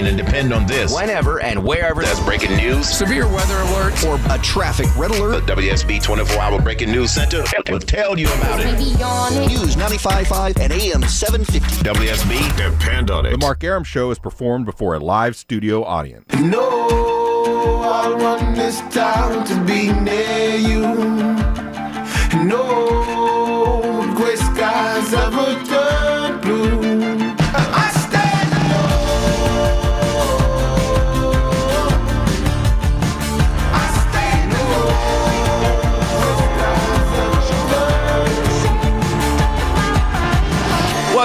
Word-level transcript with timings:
Cain, 0.00 0.08
and 0.08 0.16
depend 0.16 0.52
on 0.52 0.66
this. 0.66 0.94
Whenever 0.94 1.40
and 1.40 1.62
wherever 1.62 2.02
That's 2.02 2.20
breaking 2.20 2.56
news. 2.56 2.88
Severe 2.88 3.26
weather 3.26 3.58
alert 3.58 4.04
or 4.04 4.18
a 4.32 4.38
traffic 4.38 4.86
red 4.96 5.10
The. 5.10 5.40
WSB 5.42 6.02
24 6.02 6.38
Hour 6.40 6.62
Breaking 6.62 6.90
News 6.90 7.10
Center 7.12 7.44
will 7.68 7.80
tell 7.80 8.18
you 8.18 8.26
about 8.34 8.60
it. 8.60 8.78
News 9.48 9.76
95.5 9.76 10.58
and 10.60 10.72
AM 10.72 11.02
750. 11.02 11.84
WSB, 11.84 12.56
depend 12.56 13.10
on 13.10 13.26
it. 13.26 13.32
The. 13.32 13.38
Mark 13.38 13.62
Arum 13.64 13.84
Show 13.84 14.10
is 14.10 14.18
performed 14.18 14.66
before 14.66 14.94
a 14.94 14.98
live 14.98 15.36
studio 15.36 15.84
audience. 15.84 16.24
No, 16.34 17.82
I 17.82 18.14
want 18.14 18.56
this 18.56 18.80
town 18.94 19.44
to 19.46 19.64
be 19.64 19.92
near 19.92 20.56
you. 20.56 20.80
No 22.44 24.14
gray 24.16 24.36
skies 24.36 25.12
ever 25.12 25.64
turn 25.64 25.89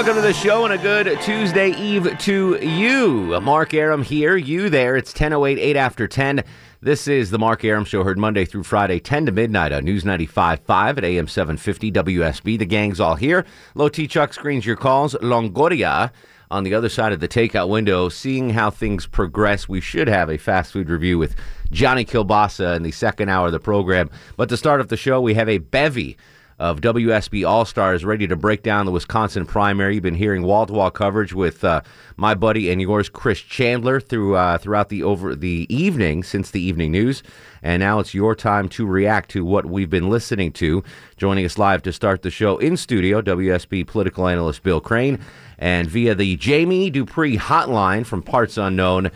Welcome 0.06 0.22
to 0.22 0.28
the 0.28 0.34
show 0.34 0.64
and 0.64 0.72
a 0.72 0.78
good 0.78 1.20
Tuesday 1.22 1.70
Eve 1.70 2.16
to 2.16 2.64
you. 2.64 3.34
Uh, 3.34 3.40
Mark 3.40 3.74
Arum 3.74 4.04
here, 4.04 4.36
you 4.36 4.70
there. 4.70 4.94
It's 4.94 5.12
10.08, 5.12 5.58
8 5.58 5.74
after 5.74 6.06
10. 6.06 6.44
This 6.80 7.08
is 7.08 7.32
the 7.32 7.40
Mark 7.40 7.64
Arum 7.64 7.84
Show, 7.84 8.04
heard 8.04 8.16
Monday 8.16 8.44
through 8.44 8.62
Friday, 8.62 9.00
10 9.00 9.26
to 9.26 9.32
midnight 9.32 9.72
on 9.72 9.84
News 9.84 10.04
95.5 10.04 10.98
at 10.98 11.04
AM 11.04 11.26
750 11.26 11.90
WSB. 11.90 12.56
The 12.56 12.66
gang's 12.66 13.00
all 13.00 13.16
here. 13.16 13.44
Low 13.74 13.88
T 13.88 14.06
Chuck 14.06 14.32
screens 14.32 14.64
your 14.64 14.76
calls. 14.76 15.16
Longoria 15.16 16.12
on 16.52 16.62
the 16.62 16.74
other 16.74 16.88
side 16.88 17.12
of 17.12 17.18
the 17.18 17.26
takeout 17.26 17.68
window, 17.68 18.08
seeing 18.08 18.50
how 18.50 18.70
things 18.70 19.08
progress. 19.08 19.68
We 19.68 19.80
should 19.80 20.06
have 20.06 20.30
a 20.30 20.38
fast 20.38 20.70
food 20.70 20.88
review 20.88 21.18
with 21.18 21.34
Johnny 21.72 22.04
Kilbasa 22.04 22.76
in 22.76 22.84
the 22.84 22.92
second 22.92 23.28
hour 23.28 23.46
of 23.46 23.52
the 23.52 23.58
program. 23.58 24.10
But 24.36 24.50
to 24.50 24.56
start 24.56 24.80
off 24.80 24.86
the 24.86 24.96
show, 24.96 25.20
we 25.20 25.34
have 25.34 25.48
a 25.48 25.58
bevy 25.58 26.16
of 26.58 26.80
WSB 26.80 27.46
All 27.46 27.64
Stars 27.64 28.04
ready 28.04 28.26
to 28.26 28.36
break 28.36 28.62
down 28.62 28.86
the 28.86 28.92
Wisconsin 28.92 29.44
primary. 29.44 29.94
You've 29.94 30.02
been 30.02 30.14
hearing 30.14 30.42
wall 30.42 30.64
to 30.66 30.72
wall 30.72 30.90
coverage 30.90 31.34
with 31.34 31.62
uh, 31.62 31.82
my 32.16 32.34
buddy 32.34 32.70
and 32.70 32.80
yours, 32.80 33.08
Chris 33.08 33.40
Chandler, 33.40 34.00
through 34.00 34.36
uh, 34.36 34.56
throughout 34.58 34.88
the 34.88 35.02
over 35.02 35.34
the 35.34 35.66
evening 35.68 36.22
since 36.22 36.50
the 36.50 36.60
evening 36.60 36.92
news. 36.92 37.22
And 37.62 37.80
now 37.80 37.98
it's 37.98 38.14
your 38.14 38.34
time 38.34 38.68
to 38.70 38.86
react 38.86 39.30
to 39.32 39.44
what 39.44 39.66
we've 39.66 39.90
been 39.90 40.08
listening 40.08 40.52
to. 40.52 40.82
Joining 41.16 41.44
us 41.44 41.58
live 41.58 41.82
to 41.82 41.92
start 41.92 42.22
the 42.22 42.30
show 42.30 42.56
in 42.58 42.76
studio, 42.76 43.20
WSB 43.20 43.86
political 43.86 44.26
analyst 44.26 44.62
Bill 44.62 44.80
Crane, 44.80 45.18
and 45.58 45.88
via 45.88 46.14
the 46.14 46.36
Jamie 46.36 46.90
Dupree 46.90 47.36
hotline 47.36 48.06
from 48.06 48.22
Parts 48.22 48.56
Unknown. 48.56 49.10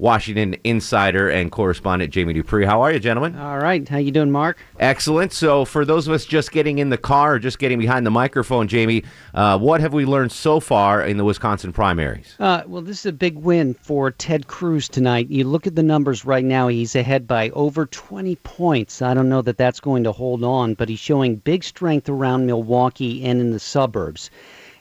Washington 0.00 0.56
insider 0.64 1.28
and 1.28 1.52
correspondent 1.52 2.10
Jamie 2.10 2.32
Dupree. 2.32 2.64
How 2.64 2.80
are 2.80 2.90
you, 2.90 2.98
gentlemen? 2.98 3.36
All 3.38 3.58
right, 3.58 3.86
how 3.86 3.98
you 3.98 4.10
doing, 4.10 4.30
Mark? 4.30 4.58
Excellent. 4.78 5.32
So, 5.32 5.66
for 5.66 5.84
those 5.84 6.08
of 6.08 6.14
us 6.14 6.24
just 6.24 6.52
getting 6.52 6.78
in 6.78 6.88
the 6.88 6.96
car 6.96 7.34
or 7.34 7.38
just 7.38 7.58
getting 7.58 7.78
behind 7.78 8.06
the 8.06 8.10
microphone, 8.10 8.66
Jamie, 8.66 9.04
uh, 9.34 9.58
what 9.58 9.82
have 9.82 9.92
we 9.92 10.06
learned 10.06 10.32
so 10.32 10.58
far 10.58 11.02
in 11.02 11.18
the 11.18 11.24
Wisconsin 11.24 11.72
primaries? 11.72 12.34
Uh, 12.38 12.62
well, 12.66 12.80
this 12.80 13.00
is 13.00 13.06
a 13.06 13.12
big 13.12 13.36
win 13.36 13.74
for 13.74 14.10
Ted 14.10 14.46
Cruz 14.46 14.88
tonight. 14.88 15.28
You 15.28 15.44
look 15.44 15.66
at 15.66 15.76
the 15.76 15.82
numbers 15.82 16.24
right 16.24 16.44
now; 16.44 16.68
he's 16.68 16.96
ahead 16.96 17.26
by 17.26 17.50
over 17.50 17.84
20 17.84 18.36
points. 18.36 19.02
I 19.02 19.12
don't 19.12 19.28
know 19.28 19.42
that 19.42 19.58
that's 19.58 19.80
going 19.80 20.04
to 20.04 20.12
hold 20.12 20.42
on, 20.42 20.72
but 20.74 20.88
he's 20.88 20.98
showing 20.98 21.36
big 21.36 21.62
strength 21.62 22.08
around 22.08 22.46
Milwaukee 22.46 23.22
and 23.24 23.38
in 23.38 23.50
the 23.50 23.60
suburbs. 23.60 24.30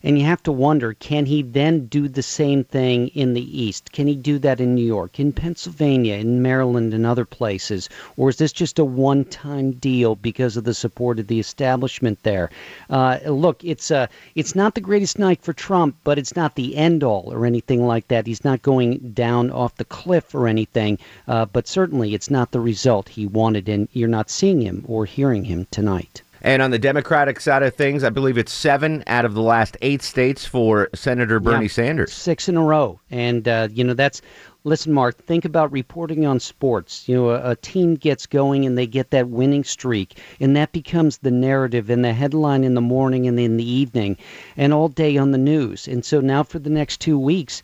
And 0.02 0.18
you 0.18 0.24
have 0.24 0.42
to 0.44 0.52
wonder, 0.52 0.94
can 0.94 1.26
he 1.26 1.42
then 1.42 1.88
do 1.88 2.08
the 2.08 2.24
same 2.24 2.64
thing 2.64 3.10
in 3.10 3.34
the 3.34 3.62
East? 3.62 3.92
Can 3.92 4.08
he 4.08 4.16
do 4.16 4.40
that 4.40 4.62
in 4.62 4.74
New 4.74 4.86
York, 4.86 5.20
in 5.20 5.34
Pennsylvania, 5.34 6.16
in 6.16 6.42
Maryland, 6.42 6.94
and 6.94 7.06
other 7.06 7.26
places? 7.26 7.90
Or 8.16 8.30
is 8.30 8.38
this 8.38 8.54
just 8.54 8.80
a 8.80 8.86
one 8.86 9.26
time 9.26 9.72
deal 9.72 10.16
because 10.16 10.56
of 10.56 10.64
the 10.64 10.74
support 10.74 11.20
of 11.20 11.28
the 11.28 11.40
establishment 11.40 12.24
there? 12.24 12.50
Uh, 12.90 13.20
look, 13.26 13.64
it's, 13.66 13.92
uh, 13.92 14.08
it's 14.36 14.56
not 14.56 14.74
the 14.74 14.82
greatest 14.82 15.20
night 15.20 15.42
for 15.42 15.52
Trump, 15.52 15.96
but 16.06 16.18
it's 16.18 16.36
not 16.36 16.56
the 16.56 16.78
end 16.78 17.04
all 17.04 17.32
or 17.34 17.46
anything 17.46 17.86
like 17.86 18.08
that. 18.08 18.26
He's 18.26 18.46
not 18.46 18.62
going 18.62 19.12
down 19.12 19.52
off 19.52 19.76
the 19.76 19.86
cliff 19.86 20.34
or 20.34 20.48
anything, 20.48 20.98
uh, 21.28 21.46
but 21.46 21.68
certainly 21.68 22.14
it's 22.14 22.30
not 22.30 22.52
the 22.52 22.62
result 22.62 23.09
he 23.09 23.28
wanted, 23.28 23.68
and 23.68 23.90
you're 23.92 24.08
not 24.08 24.30
seeing 24.30 24.62
him 24.62 24.86
or 24.88 25.06
hearing 25.06 25.44
him 25.44 25.68
tonight. 25.72 26.22
And 26.42 26.62
on 26.62 26.72
the 26.72 26.80
Democratic 26.80 27.40
side 27.42 27.64
of 27.64 27.76
things, 27.76 28.04
I 28.04 28.10
believe 28.10 28.38
it's 28.38 28.54
seven 28.54 29.04
out 29.08 29.26
of 29.26 29.34
the 29.34 29.42
last 29.42 29.76
eight 29.82 30.02
states 30.02 30.46
for 30.46 30.90
Senator 30.94 31.40
Bernie 31.40 31.66
Yeah. 31.66 31.72
Sanders. 31.72 32.14
six 32.14 32.48
in 32.48 32.56
a 32.58 32.64
row 32.64 33.00
and 33.12 33.48
uh, 33.48 33.68
you 33.72 33.84
know 33.84 33.94
that's 33.94 34.22
listen 34.64 34.92
mark 34.94 35.18
think 35.26 35.46
about 35.46 35.72
reporting 35.72 36.26
on 36.26 36.40
sports 36.40 37.08
you 37.08 37.16
know 37.16 37.30
a, 37.30 37.52
a 37.52 37.56
team 37.58 37.96
gets 37.96 38.26
going 38.26 38.66
and 38.66 38.78
they 38.78 38.86
get 38.88 39.10
that 39.12 39.30
winning 39.30 39.64
streak 39.64 40.18
and 40.40 40.56
that 40.56 40.72
becomes 40.72 41.20
the 41.20 41.32
narrative 41.32 41.90
and 41.90 42.04
the 42.04 42.14
headline 42.14 42.64
in 42.64 42.74
the 42.74 42.82
morning 42.82 43.28
and 43.28 43.40
in 43.40 43.58
the 43.58 43.70
evening 43.70 44.18
and 44.58 44.74
all 44.74 44.88
day 44.90 45.18
on 45.18 45.32
the 45.32 45.38
news 45.38 45.88
and 45.88 46.04
so 46.06 46.20
now 46.20 46.44
for 46.44 46.60
the 46.60 46.70
next 46.70 47.00
two 47.00 47.18
weeks 47.18 47.62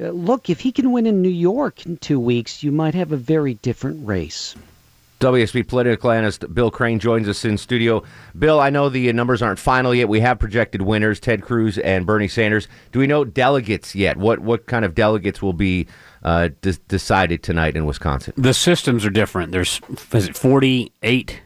uh, 0.00 0.08
look 0.08 0.48
if 0.50 0.60
he 0.60 0.72
can 0.72 0.90
win 0.92 1.06
in 1.06 1.20
new 1.22 1.28
york 1.28 1.84
in 1.86 1.96
two 1.98 2.18
weeks 2.20 2.62
you 2.62 2.72
might 2.72 2.94
have 2.94 3.12
a 3.12 3.16
very 3.16 3.54
different 3.54 4.06
race 4.06 4.54
WSB 5.20 5.66
political 5.66 6.10
analyst 6.10 6.52
Bill 6.54 6.70
Crane 6.70 6.98
joins 6.98 7.28
us 7.28 7.44
in 7.44 7.58
studio. 7.58 8.02
Bill, 8.38 8.60
I 8.60 8.70
know 8.70 8.88
the 8.88 9.12
numbers 9.12 9.42
aren't 9.42 9.58
final 9.58 9.94
yet. 9.94 10.08
We 10.08 10.20
have 10.20 10.38
projected 10.38 10.82
winners, 10.82 11.18
Ted 11.18 11.42
Cruz 11.42 11.78
and 11.78 12.06
Bernie 12.06 12.28
Sanders. 12.28 12.68
Do 12.92 13.00
we 13.00 13.06
know 13.06 13.24
delegates 13.24 13.94
yet? 13.94 14.16
What 14.16 14.38
what 14.40 14.66
kind 14.66 14.84
of 14.84 14.94
delegates 14.94 15.42
will 15.42 15.52
be 15.52 15.86
uh, 16.22 16.50
de- 16.60 16.74
decided 16.88 17.42
tonight 17.42 17.76
in 17.76 17.84
Wisconsin? 17.84 18.34
The 18.36 18.54
systems 18.54 19.04
are 19.04 19.10
different. 19.10 19.52
There's 19.52 19.80
is 20.12 20.28
it 20.28 20.36
48 20.36 21.42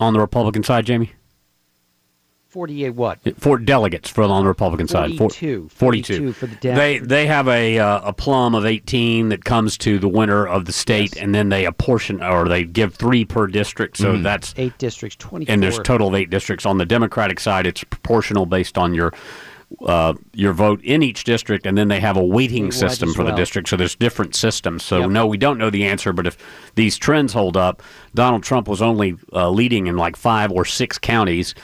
on 0.00 0.12
the 0.12 0.20
Republican 0.20 0.62
side, 0.62 0.86
Jamie? 0.86 1.12
48 2.54 2.90
what 2.90 3.18
Four 3.36 3.58
delegates 3.58 4.08
for 4.08 4.22
on 4.22 4.44
the 4.44 4.48
Republican 4.48 4.86
side. 4.86 5.18
Four- 5.18 5.28
42 5.28 5.68
42. 5.74 6.32
for 6.32 6.46
the 6.46 6.54
Dem- 6.54 6.76
They 6.76 6.98
they 7.00 7.26
have 7.26 7.48
a 7.48 7.80
uh, 7.80 8.00
a 8.04 8.12
plum 8.12 8.54
of 8.54 8.64
18 8.64 9.30
that 9.30 9.44
comes 9.44 9.76
to 9.78 9.98
the 9.98 10.06
winner 10.08 10.46
of 10.46 10.64
the 10.66 10.72
state, 10.72 11.16
and 11.16 11.34
then 11.34 11.48
they 11.48 11.66
apportion 11.66 12.22
or 12.22 12.48
they 12.48 12.62
give 12.62 12.94
three 12.94 13.24
per 13.24 13.48
district. 13.48 13.96
So 13.96 14.16
that's 14.18 14.54
eight 14.56 14.78
districts 14.78 15.16
24 15.16 15.52
and 15.52 15.60
there's 15.60 15.80
total 15.80 16.06
of 16.08 16.14
eight 16.14 16.30
districts. 16.30 16.64
On 16.64 16.78
the 16.78 16.86
Democratic 16.86 17.40
side, 17.40 17.66
it's 17.66 17.82
proportional 17.82 18.46
based 18.46 18.78
on 18.78 18.94
your 18.94 19.12
uh, 19.84 20.14
your 20.32 20.52
vote 20.52 20.80
in 20.84 21.02
each 21.02 21.24
district, 21.24 21.66
and 21.66 21.76
then 21.76 21.88
they 21.88 21.98
have 21.98 22.16
a 22.16 22.24
weighting 22.24 22.70
system 22.70 23.08
as 23.08 23.16
for 23.16 23.24
the 23.24 23.32
district. 23.32 23.68
So 23.68 23.76
there's 23.76 23.96
different 23.96 24.36
systems. 24.36 24.84
So 24.84 25.00
Yep. 25.00 25.10
no, 25.10 25.26
we 25.26 25.36
don't 25.38 25.58
know 25.58 25.70
the 25.70 25.84
answer. 25.86 26.12
But 26.12 26.28
if 26.28 26.36
these 26.76 26.96
trends 26.96 27.32
hold 27.32 27.56
up, 27.56 27.82
Donald 28.14 28.44
Trump 28.44 28.68
was 28.68 28.80
only 28.80 29.16
uh, 29.32 29.50
leading 29.50 29.88
in 29.88 29.96
like 29.96 30.14
five 30.14 30.52
or 30.52 30.64
six 30.64 30.98
counties, 30.98 31.54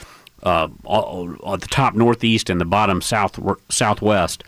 uh, 0.42 0.68
all- 0.84 1.28
the 1.58 1.66
top 1.66 1.94
northeast 1.94 2.50
and 2.50 2.60
the 2.60 2.64
bottom 2.64 3.00
south 3.00 3.38
southwest. 3.68 4.44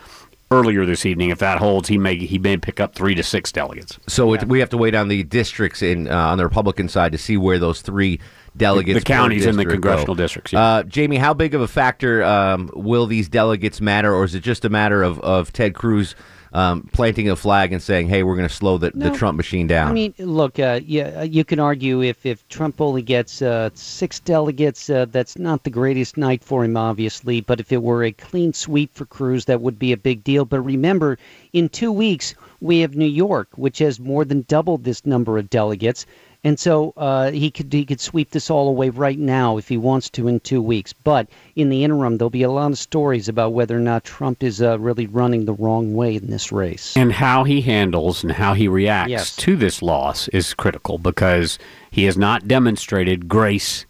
Earlier 0.50 0.84
this 0.84 1.06
evening, 1.06 1.30
if 1.30 1.38
that 1.38 1.56
holds, 1.60 1.88
he 1.88 1.96
may 1.96 2.14
he 2.16 2.38
may 2.38 2.58
pick 2.58 2.78
up 2.78 2.94
three 2.94 3.14
to 3.14 3.22
six 3.22 3.50
delegates. 3.50 3.98
So 4.06 4.34
it, 4.34 4.44
we 4.44 4.60
have 4.60 4.68
to 4.68 4.76
wait 4.76 4.94
on 4.94 5.08
the 5.08 5.22
districts 5.22 5.80
in 5.80 6.08
uh, 6.08 6.14
on 6.14 6.36
the 6.36 6.44
Republican 6.44 6.90
side 6.90 7.12
to 7.12 7.16
see 7.18 7.38
where 7.38 7.58
those 7.58 7.80
three 7.80 8.20
delegates, 8.54 8.98
The 8.98 9.04
counties 9.06 9.46
and 9.46 9.58
the 9.58 9.64
congressional 9.64 10.14
go. 10.14 10.22
districts, 10.22 10.52
yeah. 10.52 10.60
Uh, 10.62 10.82
Jamie, 10.82 11.16
how 11.16 11.32
big 11.32 11.54
of 11.54 11.62
a 11.62 11.68
factor 11.68 12.22
um, 12.22 12.68
will 12.74 13.06
these 13.06 13.30
delegates 13.30 13.80
matter, 13.80 14.14
or 14.14 14.24
is 14.24 14.34
it 14.34 14.40
just 14.42 14.66
a 14.66 14.68
matter 14.68 15.02
of, 15.02 15.18
of 15.20 15.54
Ted 15.54 15.72
Cruz 15.74 16.14
um, 16.52 16.88
planting 16.92 17.30
a 17.30 17.36
flag 17.36 17.72
and 17.72 17.82
saying, 17.82 18.08
"Hey, 18.08 18.22
we're 18.22 18.36
going 18.36 18.48
to 18.48 18.54
slow 18.54 18.78
the, 18.78 18.90
the 18.94 19.10
Trump 19.10 19.36
machine 19.36 19.66
down"? 19.66 19.90
I 19.90 19.92
mean, 19.92 20.14
look, 20.18 20.58
uh, 20.58 20.80
yeah, 20.84 21.22
you 21.22 21.44
can 21.44 21.58
argue 21.58 22.02
if, 22.02 22.24
if 22.26 22.46
Trump 22.48 22.80
only 22.80 23.02
gets 23.02 23.42
uh, 23.42 23.70
six 23.74 24.20
delegates, 24.20 24.90
uh, 24.90 25.06
that's 25.10 25.38
not 25.38 25.64
the 25.64 25.70
greatest 25.70 26.16
night 26.16 26.44
for 26.44 26.64
him, 26.64 26.76
obviously. 26.76 27.40
But 27.40 27.60
if 27.60 27.72
it 27.72 27.82
were 27.82 28.04
a 28.04 28.12
clean 28.12 28.52
sweep 28.52 28.94
for 28.94 29.06
Cruz, 29.06 29.46
that 29.46 29.60
would 29.60 29.78
be 29.78 29.92
a 29.92 29.96
big 29.96 30.22
deal. 30.24 30.44
But 30.44 30.60
remember, 30.60 31.18
in 31.52 31.68
two 31.68 31.92
weeks, 31.92 32.34
we 32.60 32.80
have 32.80 32.96
New 32.96 33.06
York, 33.06 33.48
which 33.56 33.78
has 33.78 33.98
more 33.98 34.24
than 34.24 34.44
doubled 34.48 34.84
this 34.84 35.04
number 35.06 35.38
of 35.38 35.50
delegates. 35.50 36.06
And 36.44 36.58
so 36.58 36.92
uh, 36.96 37.30
he 37.30 37.50
could 37.52 37.72
he 37.72 37.84
could 37.84 38.00
sweep 38.00 38.30
this 38.30 38.50
all 38.50 38.68
away 38.68 38.90
right 38.90 39.18
now 39.18 39.58
if 39.58 39.68
he 39.68 39.76
wants 39.76 40.10
to 40.10 40.26
in 40.26 40.40
two 40.40 40.60
weeks. 40.60 40.92
But 40.92 41.28
in 41.54 41.68
the 41.68 41.84
interim, 41.84 42.18
there'll 42.18 42.30
be 42.30 42.42
a 42.42 42.50
lot 42.50 42.72
of 42.72 42.78
stories 42.78 43.28
about 43.28 43.52
whether 43.52 43.76
or 43.76 43.80
not 43.80 44.02
Trump 44.02 44.42
is 44.42 44.60
uh, 44.60 44.78
really 44.80 45.06
running 45.06 45.44
the 45.44 45.52
wrong 45.54 45.94
way 45.94 46.16
in 46.16 46.30
this 46.30 46.50
race. 46.50 46.96
And 46.96 47.12
how 47.12 47.44
he 47.44 47.60
handles 47.60 48.24
and 48.24 48.32
how 48.32 48.54
he 48.54 48.66
reacts 48.66 49.10
Yes. 49.10 49.36
to 49.36 49.56
this 49.56 49.82
loss 49.82 50.26
is 50.28 50.52
critical 50.54 50.98
because 50.98 51.60
he 51.92 52.04
has 52.04 52.16
not 52.16 52.48
demonstrated 52.48 53.28
grace 53.28 53.86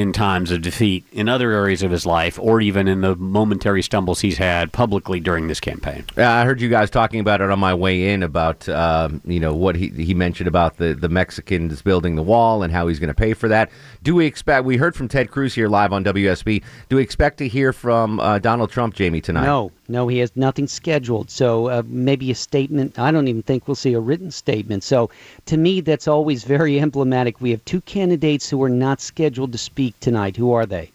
in 0.00 0.12
times 0.12 0.50
of 0.50 0.62
defeat 0.62 1.04
in 1.12 1.28
other 1.28 1.52
areas 1.52 1.82
of 1.82 1.90
his 1.90 2.06
life 2.06 2.38
or 2.38 2.60
even 2.60 2.88
in 2.88 3.02
the 3.02 3.14
momentary 3.16 3.82
stumbles 3.82 4.20
he's 4.20 4.38
had 4.38 4.72
publicly 4.72 5.20
during 5.20 5.46
this 5.46 5.60
campaign. 5.60 6.04
Uh, 6.16 6.24
I 6.24 6.44
heard 6.44 6.60
you 6.60 6.70
guys 6.70 6.88
talking 6.90 7.20
about 7.20 7.40
it 7.40 7.50
on 7.50 7.58
my 7.58 7.74
way 7.74 8.08
in 8.12 8.22
about 8.22 8.68
um, 8.68 9.20
you 9.24 9.38
know 9.38 9.54
what 9.54 9.76
he 9.76 9.88
he 9.88 10.14
mentioned 10.14 10.48
about 10.48 10.78
the 10.78 10.94
the 10.94 11.08
Mexicans 11.08 11.82
building 11.82 12.16
the 12.16 12.22
wall 12.22 12.62
and 12.62 12.72
how 12.72 12.88
he's 12.88 12.98
going 12.98 13.08
to 13.08 13.14
pay 13.14 13.34
for 13.34 13.48
that. 13.48 13.70
Do 14.02 14.14
we 14.14 14.26
expect? 14.26 14.64
We 14.64 14.78
heard 14.78 14.96
from 14.96 15.08
Ted 15.08 15.30
Cruz 15.30 15.54
here 15.54 15.68
live 15.68 15.92
on 15.92 16.02
WSB. 16.02 16.62
Do 16.88 16.96
we 16.96 17.02
expect 17.02 17.38
to 17.38 17.48
hear 17.48 17.72
from 17.72 18.18
uh, 18.20 18.38
Donald 18.38 18.70
Trump, 18.70 18.94
Jamie, 18.94 19.20
tonight? 19.20 19.44
No, 19.44 19.70
no, 19.90 20.06
he 20.08 20.18
has 20.18 20.36
nothing 20.36 20.68
scheduled. 20.68 21.30
So 21.30 21.66
uh, 21.66 21.82
maybe 21.86 22.30
a 22.30 22.34
statement. 22.34 22.98
I 22.98 23.10
don't 23.10 23.28
even 23.28 23.42
think 23.42 23.66
we'll 23.66 23.74
see 23.74 23.94
a 23.94 24.00
written 24.00 24.30
statement. 24.30 24.84
So 24.84 25.10
to 25.46 25.56
me, 25.56 25.80
that's 25.80 26.06
always 26.08 26.44
very 26.44 26.78
emblematic. 26.86 27.40
We 27.40 27.50
have 27.50 27.64
two 27.64 27.80
candidates 27.80 28.48
who 28.48 28.62
are 28.62 28.68
not 28.68 29.00
scheduled 29.00 29.52
to 29.52 29.58
speak 29.58 29.98
tonight. 30.00 30.36
Who 30.36 30.52
are 30.52 30.66
they? 30.66 30.92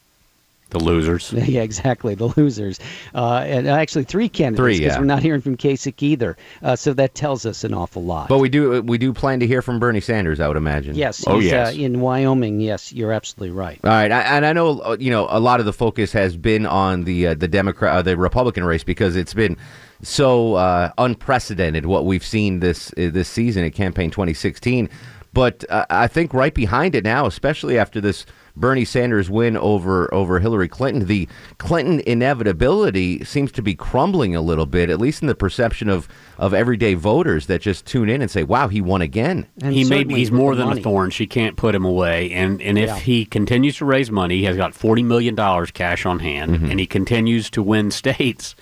The 0.76 0.84
losers. 0.84 1.32
yeah, 1.48 1.62
exactly. 1.62 2.16
The 2.16 2.34
losers. 2.36 2.82
Uh, 3.14 3.46
and 3.48 3.66
actually, 3.66 4.04
three 4.04 4.28
candidates 4.28 4.62
Three, 4.62 4.80
because 4.80 4.96
yeah. 4.96 5.00
we're 5.00 5.06
not 5.06 5.24
hearing 5.24 5.40
from 5.40 5.56
Kasich 5.56 6.04
either. 6.04 6.36
Uh, 6.62 6.76
so 6.76 6.92
that 6.94 7.16
tells 7.16 7.46
us 7.46 7.64
an 7.64 7.74
awful 7.74 8.04
lot. 8.04 8.28
But 8.28 8.40
we 8.40 8.50
do 8.50 8.82
we 8.82 8.98
do 8.98 9.14
plan 9.14 9.40
to 9.40 9.48
hear 9.48 9.62
from 9.62 9.80
Bernie 9.80 10.02
Sanders. 10.02 10.42
I 10.42 10.50
would 10.50 10.58
imagine. 10.58 10.96
yes, 10.96 11.24
Oh, 11.28 11.40
yes. 11.40 11.70
Uh, 11.74 11.80
in 11.80 12.02
Wyoming. 12.02 12.60
Yes, 12.60 12.92
you're 12.92 13.14
absolutely 13.14 13.56
right. 13.56 13.80
All 13.86 13.90
right, 13.90 14.12
I, 14.12 14.22
and 14.22 14.46
I 14.46 14.52
know 14.52 14.82
uh, 14.82 14.98
you 15.00 15.12
know 15.12 15.28
a 15.30 15.40
lot 15.40 15.62
of 15.62 15.66
the 15.66 15.72
focus 15.72 16.12
has 16.12 16.36
been 16.36 16.66
on 16.66 17.06
the 17.06 17.28
uh, 17.28 17.34
the 17.36 17.48
Democrat, 17.48 17.96
uh, 17.96 18.02
the 18.02 18.18
Republican 18.18 18.66
race 18.66 18.84
because 18.84 19.16
it's 19.16 19.34
been 19.34 19.56
so 20.02 20.56
uh, 20.56 20.92
unprecedented 20.98 21.86
what 21.86 22.06
we've 22.06 22.26
seen 22.26 22.60
this 22.60 22.92
uh, 22.98 23.10
this 23.14 23.30
season 23.30 23.64
at 23.64 23.74
campaign 23.74 24.12
2016. 24.12 24.90
But 25.32 25.64
uh, 25.70 25.86
I 25.90 26.08
think 26.08 26.34
right 26.34 26.54
behind 26.54 26.96
it 26.96 27.04
now, 27.04 27.26
especially 27.26 27.78
after 27.78 28.00
this 28.02 28.26
Bernie 28.58 28.86
Sanders 28.86 29.30
win 29.30 29.58
over 29.58 30.14
over 30.14 30.40
Hillary 30.40 30.68
Clinton, 30.68 31.06
the 31.08 31.28
Clinton 31.58 32.02
inevitability 32.06 33.24
seems 33.24 33.52
to 33.54 33.62
be 33.62 33.76
crumbling 33.76 34.36
a 34.36 34.42
little 34.42 34.66
bit, 34.66 34.90
at 34.90 35.00
least 35.00 35.22
in 35.22 35.28
the 35.28 35.36
perception 35.36 35.90
of 35.90 36.08
of 36.38 36.54
everyday 36.54 36.94
voters 36.94 37.48
that 37.48 37.62
just 37.62 37.86
tune 37.86 38.10
in 38.10 38.22
and 38.22 38.30
say, 38.30 38.44
"Wow, 38.44 38.68
he 38.68 38.82
won 38.82 39.02
again." 39.02 39.46
And 39.62 39.74
he 39.74 39.84
may 39.84 39.98
certainly 40.00 40.20
he's 40.20 40.32
more 40.32 40.56
than 40.56 40.68
money. 40.68 40.82
a 40.82 40.84
thorn. 40.84 41.10
She 41.10 41.28
can't 41.28 41.56
put 41.58 41.76
him 41.76 41.86
away. 41.86 42.32
And 42.32 42.62
and 42.62 42.78
if 42.78 42.88
Yeah. 42.88 43.00
he 43.00 43.26
continues 43.26 43.78
to 43.78 43.86
raise 43.86 44.12
money, 44.12 44.38
he 44.40 44.44
has 44.46 44.58
got 44.58 44.74
forty 44.74 45.04
million 45.04 45.36
dollars 45.36 45.72
cash 45.72 46.06
on 46.06 46.20
hand, 46.20 46.52
Mm-hmm. 46.52 46.66
and 46.72 46.80
he 46.80 46.86
continues 46.86 47.50
to 47.52 47.64
win 47.64 47.92
states. 48.06 48.56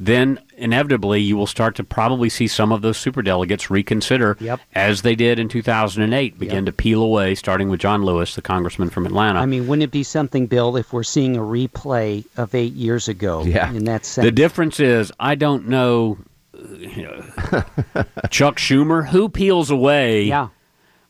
Then 0.00 0.38
inevitably, 0.56 1.20
you 1.20 1.36
will 1.36 1.46
start 1.46 1.74
to 1.76 1.84
probably 1.84 2.28
see 2.28 2.46
some 2.46 2.70
of 2.72 2.82
those 2.82 2.96
superdelegates 2.98 3.68
reconsider, 3.70 4.36
Yep. 4.40 4.60
as 4.74 5.02
they 5.02 5.14
did 5.14 5.38
in 5.38 5.48
2008, 5.48 6.38
begin 6.38 6.56
Yep. 6.56 6.64
to 6.66 6.72
peel 6.72 7.02
away, 7.02 7.34
starting 7.34 7.68
with 7.68 7.80
John 7.80 8.04
Lewis, 8.04 8.34
the 8.34 8.42
congressman 8.42 8.90
from 8.90 9.06
Atlanta. 9.06 9.40
I 9.40 9.46
mean, 9.46 9.66
wouldn't 9.66 9.82
it 9.84 9.90
be 9.90 10.02
something, 10.04 10.46
Bill, 10.46 10.76
if 10.76 10.92
we're 10.92 11.02
seeing 11.02 11.36
a 11.36 11.40
replay 11.40 12.24
of 12.36 12.54
eight 12.54 12.74
years 12.74 13.08
ago? 13.08 13.42
Yeah. 13.44 13.72
In 13.72 13.84
that 13.84 14.04
sense. 14.04 14.24
The 14.24 14.30
difference 14.32 14.78
is, 14.80 15.10
I 15.18 15.34
don't 15.34 15.68
know, 15.68 16.18
uh, 16.54 16.74
you 16.78 17.02
know, 17.02 17.64
Chuck 18.30 18.56
Schumer, 18.58 19.08
who 19.08 19.28
peels 19.28 19.70
away 19.70 20.22
yeah. 20.24 20.48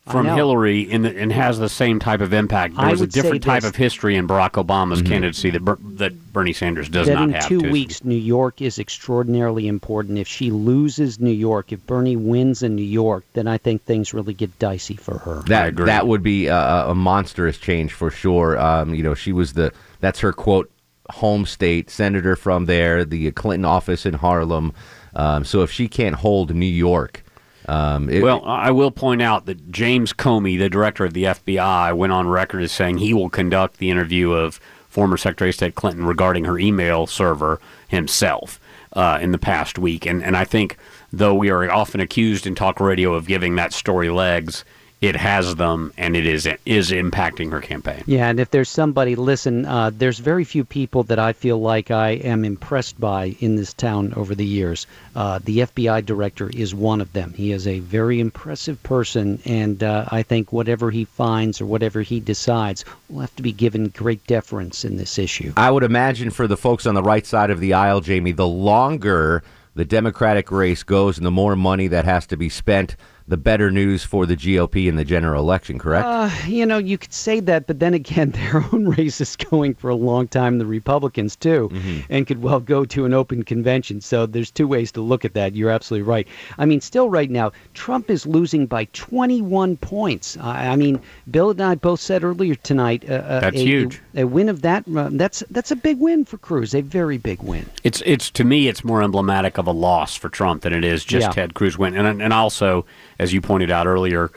I 0.09 0.13
from. 0.13 0.25
Hillary 0.25 0.81
in 0.81 1.03
the, 1.03 1.17
and 1.17 1.31
has 1.31 1.59
the 1.59 1.69
same 1.69 1.99
type 1.99 2.21
of 2.21 2.33
impact. 2.33 2.75
There 2.75 2.85
I 2.85 2.91
was 2.91 3.01
a 3.01 3.07
different 3.07 3.43
type 3.43 3.63
of 3.63 3.75
history 3.75 4.15
in 4.15 4.27
Barack 4.27 4.63
Obama's 4.63 5.01
candidacy 5.01 5.49
that 5.51 5.77
that 5.97 6.33
Bernie 6.33 6.53
Sanders 6.53 6.89
does 6.89 7.07
that 7.07 7.15
not 7.15 7.23
in 7.23 7.33
have. 7.33 7.47
two 7.47 7.61
to. 7.61 7.69
weeks, 7.69 8.03
New 8.03 8.15
York 8.15 8.61
is 8.61 8.79
extraordinarily 8.79 9.67
important. 9.67 10.17
If 10.17 10.27
she 10.27 10.51
loses 10.51 11.19
New 11.19 11.31
York, 11.31 11.71
if 11.71 11.85
Bernie 11.85 12.15
wins 12.15 12.63
in 12.63 12.75
New 12.75 12.81
York, 12.81 13.23
then 13.33 13.47
I 13.47 13.57
think 13.57 13.83
things 13.83 14.13
really 14.13 14.33
get 14.33 14.57
dicey 14.59 14.95
for 14.95 15.17
her. 15.19 15.41
That 15.47 15.69
agree. 15.69 15.85
that 15.85 16.07
would 16.07 16.23
be 16.23 16.47
a, 16.47 16.87
a 16.87 16.95
monstrous 16.95 17.57
change 17.57 17.93
for 17.93 18.09
sure. 18.09 18.59
Um, 18.59 18.93
you 18.93 19.03
know, 19.03 19.13
she 19.13 19.31
was 19.31 19.53
the 19.53 19.73
that's 19.99 20.19
her 20.19 20.33
quote 20.33 20.71
home 21.09 21.45
state 21.45 21.89
senator 21.89 22.35
from 22.35 22.65
there, 22.65 23.03
the 23.03 23.31
Clinton 23.31 23.65
office 23.65 24.05
in 24.05 24.13
Harlem. 24.13 24.73
Um, 25.15 25.43
so 25.43 25.61
if 25.63 25.71
she 25.71 25.87
can't 25.87 26.15
hold 26.15 26.53
New 26.53 26.65
York, 26.65 27.23
um, 27.67 28.09
it, 28.09 28.23
Well, 28.23 28.43
I 28.45 28.71
will 28.71 28.91
point 28.91 29.21
out 29.21 29.45
that 29.45 29.71
James 29.71 30.13
Comey, 30.13 30.57
the 30.57 30.69
director 30.69 31.05
of 31.05 31.13
the 31.13 31.25
FBI, 31.25 31.95
went 31.95 32.13
on 32.13 32.27
record 32.27 32.63
as 32.63 32.71
saying 32.71 32.97
he 32.97 33.13
will 33.13 33.29
conduct 33.29 33.77
the 33.77 33.89
interview 33.89 34.31
of 34.31 34.59
former 34.87 35.17
Secretary 35.17 35.49
of 35.49 35.55
State 35.55 35.75
Clinton 35.75 36.05
regarding 36.05 36.45
her 36.45 36.57
email 36.57 37.05
server 37.05 37.59
himself 37.87 38.59
uh, 38.93 39.19
in 39.21 39.31
the 39.31 39.37
past 39.37 39.77
week. 39.77 40.05
And, 40.05 40.23
and 40.23 40.35
I 40.35 40.45
think, 40.45 40.77
though 41.11 41.35
we 41.35 41.49
are 41.49 41.69
often 41.69 41.99
accused 41.99 42.47
in 42.47 42.55
talk 42.55 42.79
radio 42.79 43.13
of 43.13 43.27
giving 43.27 43.55
that 43.55 43.73
story 43.73 44.09
legs, 44.09 44.65
it 45.01 45.15
has 45.15 45.55
them, 45.55 45.93
and 45.97 46.15
it 46.15 46.25
is 46.25 46.47
is 46.65 46.91
impacting 46.91 47.51
her 47.51 47.61
campaign. 47.61 48.03
Yeah, 48.05 48.29
and 48.29 48.39
if 48.39 48.51
there's 48.51 48.69
somebody, 48.69 49.15
listen, 49.15 49.65
uh, 49.65 49.91
there's 49.93 50.19
very 50.19 50.43
few 50.43 50.65
people 50.65 51.03
that 51.03 51.17
I 51.17 51.31
feel 51.31 51.59
like 51.61 51.89
I 51.89 52.11
am 52.11 52.43
impressed 52.43 52.99
by 52.99 53.35
in 53.39 53.55
this 53.55 53.73
town 53.73 54.13
over 54.15 54.35
the 54.35 54.45
years. 54.45 54.87
Uh, 55.15 55.39
the 55.43 55.59
FBI 55.59 56.05
director 56.05 56.49
is 56.49 56.75
one 56.75 56.99
of 56.99 57.13
them. 57.13 57.33
He 57.33 57.53
is 57.53 57.65
a 57.65 57.79
very 57.79 58.19
impressive 58.19 58.81
person, 58.83 59.39
and 59.45 59.81
uh, 59.83 60.05
I 60.09 60.21
think 60.21 60.51
whatever 60.51 60.91
he 60.91 61.05
finds 61.05 61.61
or 61.61 61.65
whatever 61.65 62.01
he 62.01 62.19
decides 62.19 62.83
will 63.09 63.21
have 63.21 63.35
to 63.37 63.43
be 63.43 63.53
given 63.53 63.87
great 63.89 64.25
deference 64.27 64.83
in 64.83 64.97
this 64.97 65.17
issue. 65.17 65.53
I 65.55 65.71
would 65.71 65.83
imagine 65.83 66.29
for 66.29 66.45
the 66.45 66.57
folks 66.57 66.85
on 66.85 66.95
the 66.95 67.03
right 67.03 67.25
side 67.25 67.51
of 67.51 67.61
the 67.61 67.73
aisle, 67.73 68.01
Jamie, 68.01 68.33
the 68.33 68.47
longer 68.47 69.43
the 69.75 69.85
Democratic 69.85 70.51
race 70.51 70.83
goes 70.83 71.15
and 71.17 71.25
the 71.25 71.31
more 71.31 71.55
money 71.55 71.87
that 71.87 72.03
has 72.03 72.27
to 72.27 72.35
be 72.35 72.49
spent, 72.49 72.97
the 73.29 73.37
better 73.37 73.69
news 73.69 74.03
for 74.03 74.25
the 74.25 74.35
GOP 74.35 74.87
in 74.87 74.95
the 74.95 75.05
general 75.05 75.41
election. 75.41 75.77
Correct? 75.77 76.05
Uh, 76.05 76.29
you 76.47 76.65
know, 76.65 76.79
you 76.79 76.97
could 76.97 77.13
say 77.13 77.39
that, 77.39 77.67
but 77.67 77.79
then 77.79 77.93
again, 77.93 78.31
their 78.51 78.65
own 78.73 78.89
race 78.89 79.21
is 79.21 79.35
going 79.35 79.75
for 79.75 79.89
a 79.89 79.95
long 79.95 80.27
time, 80.27 80.57
the 80.57 80.65
Republicans 80.65 81.35
too, 81.35 81.69
and 82.09 82.27
could 82.27 82.41
well 82.41 82.59
go 82.59 82.83
to 82.85 83.05
an 83.05 83.13
open 83.13 83.43
convention. 83.43 84.01
So 84.01 84.25
there's 84.25 84.51
two 84.51 84.67
ways 84.67 84.91
to 84.93 85.01
look 85.01 85.23
at 85.23 85.35
that. 85.35 85.55
You're 85.55 85.69
absolutely 85.69 86.09
right. 86.09 86.27
I 86.57 86.65
mean, 86.65 86.81
still 86.81 87.09
right 87.09 87.29
now, 87.29 87.51
Trump 87.73 88.09
is 88.09 88.25
losing 88.25 88.65
by 88.65 88.85
21 88.93 89.77
points. 89.77 90.35
I, 90.37 90.69
I 90.69 90.75
mean, 90.75 90.99
Bill 91.29 91.51
and 91.51 91.61
I 91.61 91.75
both 91.75 91.99
said 91.99 92.23
earlier 92.23 92.55
tonight. 92.55 93.05
Uh, 93.07 93.13
uh, 93.13 93.39
That's 93.41 93.57
a, 93.57 93.59
huge. 93.59 94.01
A, 94.15 94.23
win 94.25 94.49
of 94.49 94.63
that, 94.63 94.83
uh, 94.95 95.09
that's 95.11 95.43
that's 95.51 95.71
a 95.71 95.75
big 95.75 95.99
win 95.99 96.25
for 96.25 96.37
Cruz. 96.37 96.73
A 96.73 96.81
very 96.81 97.17
big 97.17 97.41
win. 97.43 97.69
It's 97.83 98.01
it's 98.05 98.31
to 98.31 98.43
me 98.43 98.67
it's 98.67 98.83
more 98.83 99.03
emblematic 99.03 99.57
of 99.57 99.67
a 99.67 99.71
loss 99.71 100.15
for 100.15 100.29
Trump 100.29 100.63
than 100.63 100.73
it 100.73 100.83
is 100.83 101.05
just 101.05 101.27
Yeah. 101.27 101.31
Ted 101.31 101.53
Cruz 101.53 101.77
win. 101.77 101.95
And 101.95 102.21
and 102.21 102.33
also, 102.33 102.85
as 103.19 103.33
you 103.33 103.41
pointed 103.41 103.69
out 103.69 103.85
earlier, 103.87 104.31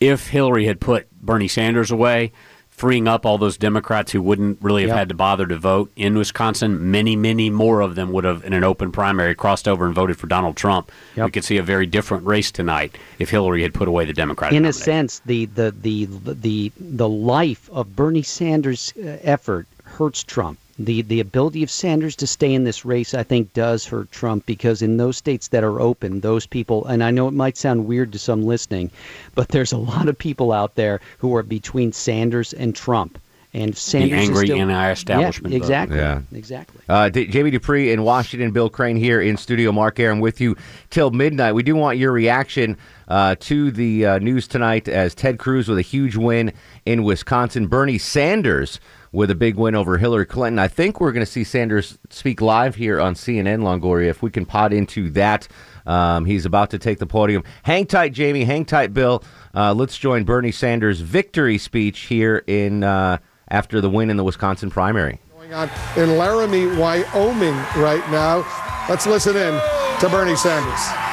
if 0.00 0.28
Hillary 0.28 0.66
had 0.66 0.80
put 0.80 1.10
Bernie 1.20 1.48
Sanders 1.48 1.90
away, 1.90 2.32
freeing 2.70 3.08
up 3.08 3.24
all 3.24 3.38
those 3.38 3.56
Democrats 3.56 4.12
who 4.12 4.20
wouldn't 4.20 4.58
really 4.60 4.82
have 4.82 4.88
Yep. 4.90 4.98
had 4.98 5.08
to 5.08 5.14
bother 5.14 5.46
to 5.46 5.56
vote 5.56 5.90
in 5.96 6.14
Wisconsin, 6.16 6.90
many 6.90 7.16
many 7.16 7.48
more 7.48 7.80
of 7.80 7.94
them 7.94 8.12
would 8.12 8.24
have 8.24 8.44
in 8.44 8.52
an 8.52 8.64
open 8.64 8.92
primary 8.92 9.34
crossed 9.34 9.66
over 9.66 9.86
and 9.86 9.94
voted 9.94 10.18
for 10.18 10.26
Donald 10.26 10.56
Trump. 10.56 10.92
We 11.16 11.30
could 11.30 11.44
see 11.44 11.56
a 11.56 11.62
very 11.62 11.86
different 11.86 12.26
race 12.26 12.50
tonight 12.50 12.96
if 13.18 13.30
Hillary 13.30 13.62
had 13.62 13.72
put 13.72 13.88
away 13.88 14.04
the 14.04 14.12
Democratic. 14.12 14.56
in 14.56 14.66
a 14.66 14.72
sense, 14.74 15.20
the 15.24 15.46
the 15.46 15.74
the 15.80 16.04
the 16.06 16.72
the 16.78 17.08
life 17.08 17.70
of 17.72 17.96
Bernie 17.96 18.22
Sanders' 18.22 18.92
uh, 18.98 19.16
effort 19.22 19.66
hurts 19.84 20.22
Trump. 20.22 20.58
The 20.78 21.00
the 21.02 21.20
ability 21.20 21.62
of 21.62 21.70
Sanders 21.70 22.14
to 22.16 22.26
stay 22.26 22.52
in 22.52 22.64
this 22.64 22.84
race, 22.84 23.14
I 23.14 23.22
think, 23.22 23.54
does 23.54 23.86
hurt 23.86 24.12
Trump 24.12 24.44
because 24.44 24.82
in 24.82 24.98
those 24.98 25.16
states 25.16 25.48
that 25.48 25.64
are 25.64 25.80
open, 25.80 26.20
those 26.20 26.44
people, 26.46 26.84
and 26.84 27.02
I 27.02 27.10
know 27.10 27.28
it 27.28 27.34
might 27.34 27.56
sound 27.56 27.86
weird 27.86 28.12
to 28.12 28.18
some 28.18 28.44
listening, 28.44 28.90
but 29.34 29.48
there's 29.48 29.72
a 29.72 29.78
lot 29.78 30.06
of 30.08 30.18
people 30.18 30.52
out 30.52 30.74
there 30.74 31.00
who 31.18 31.34
are 31.34 31.42
between 31.42 31.92
Sanders 31.92 32.52
and 32.52 32.74
Trump. 32.74 33.18
And 33.54 33.74
Sanders 33.74 34.24
is 34.24 34.28
angry 34.28 34.46
still, 34.48 34.58
anti-establishment 34.58 35.52
Yeah, 35.54 35.56
exactly. 35.56 35.96
Yeah. 35.96 36.20
Exactly. 36.34 36.80
Uh, 36.90 37.08
D- 37.08 37.26
Jamie 37.26 37.50
Dupree 37.50 37.90
in 37.90 38.02
Washington, 38.02 38.50
Bill 38.50 38.68
Crane 38.68 38.96
here 38.96 39.22
in 39.22 39.38
studio. 39.38 39.72
Mark 39.72 39.98
Arum 39.98 40.20
with 40.20 40.42
you 40.42 40.56
till 40.90 41.10
midnight. 41.10 41.54
We 41.54 41.62
do 41.62 41.74
want 41.74 41.96
your 41.96 42.12
reaction 42.12 42.76
uh, 43.08 43.36
to 43.40 43.70
the 43.70 44.04
uh, 44.04 44.18
news 44.18 44.46
tonight 44.46 44.88
as 44.88 45.14
Ted 45.14 45.38
Cruz 45.38 45.68
with 45.68 45.78
a 45.78 45.82
huge 45.82 46.16
win 46.16 46.52
in 46.84 47.02
Wisconsin, 47.02 47.66
Bernie 47.66 47.96
Sanders 47.96 48.78
with 49.16 49.30
a 49.30 49.34
big 49.34 49.56
win 49.56 49.74
over 49.74 49.96
Hillary 49.96 50.26
Clinton. 50.26 50.58
I 50.58 50.68
think 50.68 51.00
we're 51.00 51.10
going 51.10 51.24
to 51.24 51.30
see 51.30 51.42
Sanders 51.42 51.96
speak 52.10 52.42
live 52.42 52.74
here 52.74 53.00
on 53.00 53.14
CNN, 53.14 53.62
Longoria, 53.62 54.08
if 54.08 54.22
we 54.22 54.30
can 54.30 54.44
pot 54.44 54.74
into 54.74 55.08
that. 55.12 55.48
Um, 55.86 56.26
he's 56.26 56.44
about 56.44 56.68
to 56.70 56.78
take 56.78 56.98
the 56.98 57.06
podium. 57.06 57.42
Hang 57.62 57.86
tight, 57.86 58.12
Jamie. 58.12 58.44
Hang 58.44 58.66
tight, 58.66 58.92
Bill. 58.92 59.24
Uh, 59.54 59.72
let's 59.72 59.96
join 59.96 60.24
Bernie 60.24 60.52
Sanders' 60.52 61.00
victory 61.00 61.56
speech 61.56 62.00
here 62.00 62.44
in 62.46 62.84
uh, 62.84 63.16
after 63.48 63.80
the 63.80 63.88
win 63.88 64.10
in 64.10 64.18
the 64.18 64.24
Wisconsin 64.24 64.68
primary. 64.68 65.18
going 65.32 65.54
on 65.54 65.70
in 65.96 66.18
Laramie, 66.18 66.66
Wyoming 66.76 67.56
right 67.76 68.06
now. 68.10 68.44
Let's 68.86 69.06
listen 69.06 69.34
in 69.34 69.58
to 70.00 70.08
Bernie 70.10 70.36
Sanders. 70.36 71.05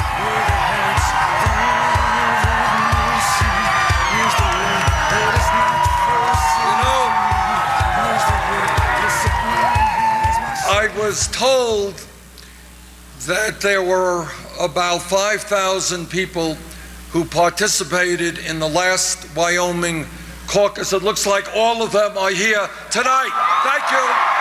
Was 10.97 11.27
told 11.29 12.05
that 13.21 13.61
there 13.61 13.81
were 13.81 14.27
about 14.59 14.99
5,000 14.99 16.09
people 16.09 16.55
who 17.11 17.25
participated 17.25 18.37
in 18.39 18.59
the 18.59 18.67
last 18.67 19.35
Wyoming 19.35 20.05
caucus. 20.47 20.93
It 20.93 21.03
looks 21.03 21.25
like 21.25 21.45
all 21.55 21.81
of 21.81 21.91
them 21.91 22.17
are 22.17 22.31
here 22.31 22.67
tonight. 22.91 23.31
Thank 23.63 23.91
you. 23.91 24.33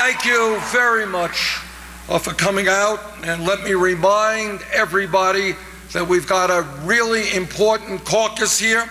Thank 0.00 0.24
you 0.24 0.60
very 0.70 1.06
much 1.06 1.60
uh, 2.08 2.18
for 2.18 2.34
coming 2.34 2.68
out. 2.68 3.00
And 3.24 3.44
let 3.44 3.64
me 3.64 3.74
remind 3.74 4.60
everybody 4.72 5.54
that 5.92 6.06
we've 6.06 6.26
got 6.26 6.50
a 6.50 6.62
really 6.84 7.34
important 7.34 8.04
caucus 8.04 8.58
here 8.58 8.88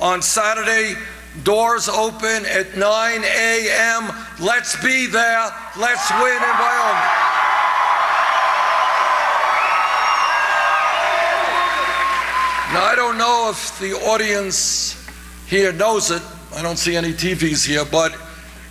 on 0.00 0.20
Saturday. 0.22 0.96
Doors 1.44 1.88
open 1.88 2.44
at 2.44 2.76
9 2.76 3.24
a.m. 3.24 4.12
Let's 4.38 4.76
be 4.84 5.06
there. 5.06 5.50
Let's 5.78 6.10
win 6.10 6.36
in 6.36 6.56
Wyoming. 6.60 7.32
Now, 12.72 12.84
I 12.84 12.94
don't 12.94 13.16
know 13.16 13.48
if 13.50 13.78
the 13.80 13.92
audience 14.10 14.96
here 15.46 15.72
knows 15.72 16.10
it. 16.10 16.22
I 16.54 16.62
don't 16.62 16.78
see 16.78 16.96
any 16.96 17.12
TVs 17.12 17.66
here, 17.66 17.84
but 17.84 18.12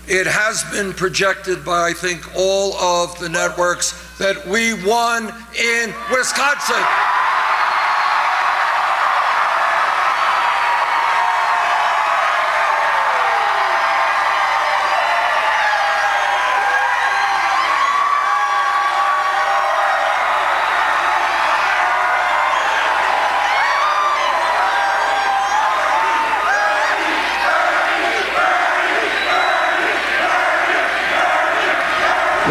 it 0.07 0.27
has 0.27 0.63
been 0.71 0.93
projected 0.93 1.65
by, 1.65 1.89
I 1.89 1.93
think, 1.93 2.35
all 2.35 2.73
of 2.75 3.17
the 3.19 3.29
networks 3.29 3.93
that 4.17 4.45
we 4.47 4.73
won 4.85 5.33
in 5.57 5.93
Wisconsin. 6.11 6.83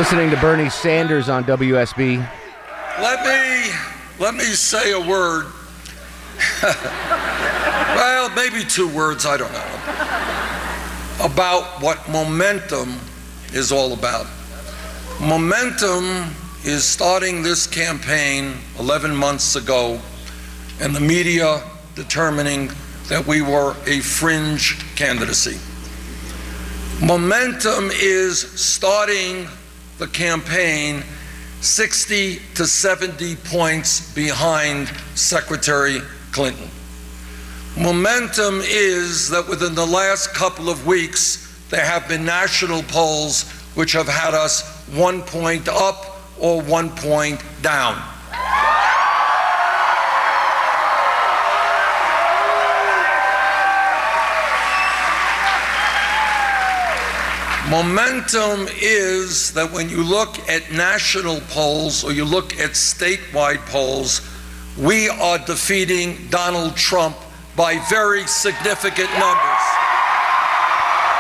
Listening 0.01 0.31
to 0.31 0.37
Bernie 0.39 0.71
Sanders 0.71 1.29
on 1.29 1.45
WSB. 1.45 2.27
Let 3.03 3.23
me 3.23 3.71
let 4.19 4.35
me 4.35 4.45
say 4.45 4.93
a 4.93 4.99
word. 4.99 5.45
well, 6.63 8.31
maybe 8.31 8.65
two 8.65 8.89
words, 8.89 9.27
I 9.27 9.37
don't 9.37 9.53
know. 9.53 11.23
About 11.23 11.83
what 11.83 12.09
momentum 12.09 12.99
is 13.53 13.73
all 13.73 13.93
about. 13.93 14.27
Momentum 15.21 16.35
is 16.65 16.83
starting 16.83 17.43
this 17.43 17.67
campaign 17.67 18.55
11 18.79 19.15
months 19.15 19.55
ago 19.55 20.01
and 20.81 20.97
the 20.97 21.01
media 21.01 21.63
determining 21.95 22.71
that 23.09 23.27
we 23.27 23.43
were 23.43 23.77
a 23.87 24.01
fringe 24.01 24.79
candidacy. 24.97 25.59
Momentum 27.05 27.91
is 27.93 28.41
starting 28.59 29.47
the 30.01 30.09
campaign 30.09 31.05
60 31.61 32.41
to 32.55 32.67
70 32.67 33.37
points 33.37 34.13
behind 34.15 34.89
Secretary 35.15 36.01
Clinton. 36.33 36.71
Momentum 37.79 38.63
is 38.65 39.29
that 39.29 39.47
within 39.47 39.75
the 39.75 39.85
last 39.85 40.33
couple 40.35 40.71
of 40.71 40.87
weeks, 40.87 41.47
there 41.69 41.85
have 41.85 42.09
been 42.09 42.25
national 42.25 42.83
polls 42.85 43.49
which 43.75 43.93
have 43.93 44.09
had 44.09 44.33
us 44.33 44.87
one 44.89 45.21
point 45.21 45.69
up 45.69 46.17
or 46.39 46.63
one 46.63 46.89
point 46.97 47.41
down. 47.61 48.03
Momentum 57.71 58.67
is 58.83 59.53
that 59.53 59.71
when 59.71 59.89
you 59.89 60.03
look 60.03 60.41
at 60.49 60.73
national 60.73 61.41
polls 61.51 62.03
or 62.03 62.11
you 62.11 62.25
look 62.25 62.59
at 62.59 62.71
statewide 62.71 63.65
polls, 63.67 64.21
we 64.77 65.09
are 65.09 65.39
defeating 65.39 66.19
Donald 66.31 66.75
Trump 66.75 67.17
by 67.55 67.79
very 67.89 68.27
significant 68.27 69.09
numbers. 69.21 69.80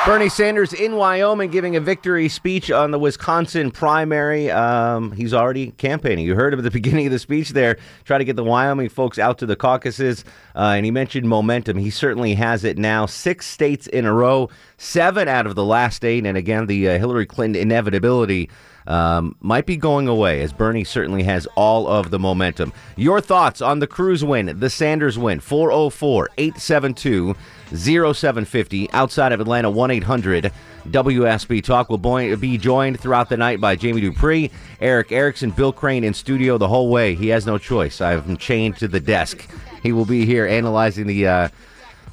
Bernie 0.06 0.30
Sanders 0.30 0.72
in 0.72 0.96
Wyoming 0.96 1.50
giving 1.50 1.76
a 1.76 1.80
victory 1.80 2.30
speech 2.30 2.70
on 2.70 2.90
the 2.90 2.98
Wisconsin 2.98 3.70
primary. 3.70 4.50
Um, 4.50 5.12
he's 5.12 5.34
already 5.34 5.72
campaigning. 5.72 6.24
You 6.24 6.34
heard 6.34 6.54
him 6.54 6.60
at 6.60 6.62
the 6.62 6.70
beginning 6.80 7.06
of 7.06 7.12
the 7.12 7.18
speech 7.18 7.50
there, 7.50 7.76
try 8.04 8.16
to 8.16 8.24
get 8.24 8.34
the 8.34 8.42
Wyoming 8.42 8.88
folks 8.88 9.18
out 9.18 9.36
to 9.38 9.46
the 9.46 9.56
caucuses. 9.56 10.24
Uh, 10.56 10.72
and 10.74 10.86
he 10.86 10.90
mentioned 10.90 11.28
momentum. 11.28 11.76
He 11.76 11.90
certainly 11.90 12.34
has 12.34 12.64
it 12.64 12.78
now. 12.78 13.04
Six 13.04 13.46
states 13.46 13.86
in 13.88 14.06
a 14.06 14.12
row, 14.12 14.48
seven 14.78 15.28
out 15.28 15.46
of 15.46 15.54
the 15.54 15.64
last 15.66 16.02
eight. 16.02 16.24
And 16.24 16.36
again, 16.36 16.66
the 16.66 16.88
uh, 16.88 16.98
Hillary 16.98 17.26
Clinton 17.26 17.60
inevitability 17.60 18.48
um, 18.90 19.36
might 19.40 19.66
be 19.66 19.76
going 19.76 20.08
away 20.08 20.42
as 20.42 20.52
Bernie 20.52 20.82
certainly 20.82 21.22
has 21.22 21.46
all 21.54 21.86
of 21.86 22.10
the 22.10 22.18
momentum. 22.18 22.72
Your 22.96 23.20
thoughts 23.20 23.62
on 23.62 23.78
the 23.78 23.86
Cruz 23.86 24.24
win, 24.24 24.58
the 24.58 24.68
Sanders 24.68 25.16
win, 25.16 25.38
404 25.38 26.30
872 26.36 27.36
0750. 27.72 28.90
Outside 28.90 29.30
of 29.30 29.40
Atlanta, 29.40 29.70
1 29.70 29.90
800 29.92 30.52
WSB 30.88 31.62
Talk 31.62 31.88
will 31.88 31.98
be 32.36 32.58
joined 32.58 32.98
throughout 32.98 33.28
the 33.28 33.36
night 33.36 33.60
by 33.60 33.76
Jamie 33.76 34.00
Dupree, 34.00 34.50
Erick 34.80 35.12
Erickson, 35.12 35.52
Bill 35.52 35.72
Crane 35.72 36.02
in 36.02 36.12
studio 36.12 36.58
the 36.58 36.66
whole 36.66 36.88
way. 36.88 37.14
He 37.14 37.28
has 37.28 37.46
no 37.46 37.58
choice. 37.58 38.00
I 38.00 38.10
have 38.10 38.26
him 38.26 38.36
chained 38.36 38.76
to 38.78 38.88
the 38.88 38.98
desk. 38.98 39.48
He 39.84 39.92
will 39.92 40.04
be 40.04 40.26
here 40.26 40.46
analyzing 40.46 41.06
the. 41.06 41.28
Uh, 41.28 41.48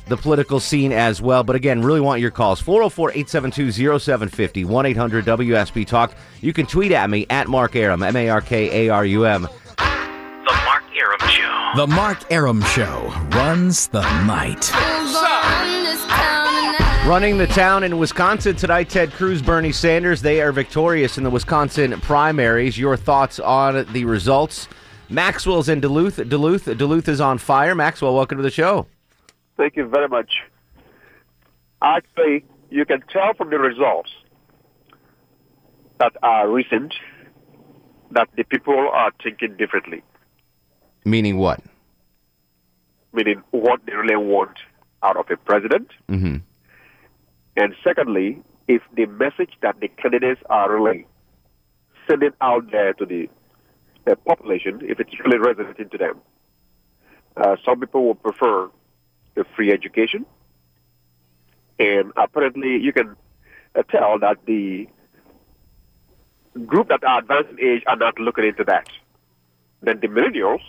the 0.10 0.18
political 0.18 0.60
scene 0.60 0.92
as 0.92 1.22
well. 1.22 1.44
But 1.44 1.56
again, 1.56 1.82
really 1.82 2.02
want 2.02 2.22
your 2.22 2.32
calls 2.32 2.60
404 2.62 3.12
872 3.12 4.00
0750 4.00 4.66
1 4.66 4.86
800 4.86 5.26
WSB 5.26 5.86
Talk. 5.86 6.14
You 6.42 6.54
can 6.54 6.66
tweet 6.66 6.92
at 6.92 7.10
me 7.10 7.26
at 7.30 7.48
Mark 7.48 7.76
Arum, 7.76 8.04
M 8.04 8.16
A 8.16 8.30
R 8.30 8.42
K 8.42 8.88
A 8.88 8.90
R 8.94 9.06
U 9.06 9.26
M. 9.26 9.48
The 9.78 10.62
Mark 10.66 10.84
Arum 10.96 11.30
Show. 11.30 11.72
The 11.76 11.88
Mark 11.88 12.32
Arum 12.32 12.62
Show 12.64 13.14
runs 13.32 13.88
the 13.88 14.02
night. 14.26 14.72
Running 17.08 17.38
the 17.38 17.48
town 17.48 17.84
in 17.84 17.98
Wisconsin 18.00 18.58
tonight, 18.58 18.90
Ted 18.90 19.12
Cruz, 19.14 19.42
Bernie 19.42 19.72
Sanders. 19.72 20.22
They 20.22 20.42
are 20.42 20.52
victorious 20.52 21.18
in 21.18 21.24
the 21.24 21.30
Wisconsin 21.30 21.98
primaries. 22.02 22.78
Your 22.78 22.98
thoughts 22.98 23.40
on 23.40 23.86
the 23.94 24.04
results? 24.04 24.68
Maxwell's 25.10 25.70
in 25.70 25.80
Duluth. 25.80 26.18
Duluth. 26.28 26.66
Duluth 26.78 27.08
is 27.08 27.22
on 27.22 27.38
fire. 27.38 27.74
Maxwell, 27.74 28.14
welcome 28.14 28.38
to 28.38 28.44
the 28.44 28.52
show. 28.52 28.88
Thank 29.58 29.76
you 29.76 29.88
very 29.88 30.08
much. 30.08 30.32
Actually, 31.82 32.46
you 32.70 32.86
can 32.86 33.02
tell 33.12 33.34
from 33.34 33.50
the 33.50 33.60
results 33.60 34.12
that 36.00 36.14
are 36.22 36.50
recent 36.50 36.94
that 38.12 38.30
the 38.36 38.44
people 38.44 38.90
are 38.94 39.12
thinking 39.22 39.58
differently. 39.58 40.04
Meaning 41.06 41.38
what? 41.38 41.62
Meaning 43.14 43.44
what 43.52 43.82
they 43.86 43.94
really 43.94 44.16
want 44.16 44.58
out 45.04 45.18
of 45.18 45.26
a 45.32 45.38
president. 45.38 45.90
Mm-hmm. 46.08 46.38
And 47.56 47.76
secondly, 47.84 48.44
if 48.68 48.82
the 48.96 49.06
message 49.06 49.52
that 49.62 49.80
the 49.80 49.88
candidates 49.88 50.42
are 50.50 50.72
really 50.72 51.08
sending 52.08 52.32
out 52.42 52.72
there 52.72 52.94
to 52.94 53.06
the, 53.06 53.28
the 54.06 54.16
population, 54.16 54.80
if 54.84 55.00
it's 55.00 55.20
really 55.26 55.38
resonating 55.38 55.90
to 55.90 55.98
them. 55.98 56.22
Uh, 57.36 57.56
some 57.64 57.80
people 57.80 58.06
will 58.06 58.16
prefer 58.16 58.70
the 59.38 59.46
free 59.56 59.72
education. 59.72 60.26
And 61.80 62.12
apparently, 62.18 62.78
you 62.78 62.92
can 62.92 63.16
uh, 63.76 63.84
tell 63.84 64.20
that 64.20 64.38
the 64.46 64.88
group 66.66 66.90
that 66.90 67.04
are 67.04 67.20
advanced 67.20 67.52
in 67.52 67.60
age 67.62 67.84
are 67.88 67.96
not 67.96 68.20
looking 68.20 68.46
into 68.46 68.64
that. 68.66 68.90
Then 69.82 70.00
the 70.00 70.08
millennials 70.08 70.62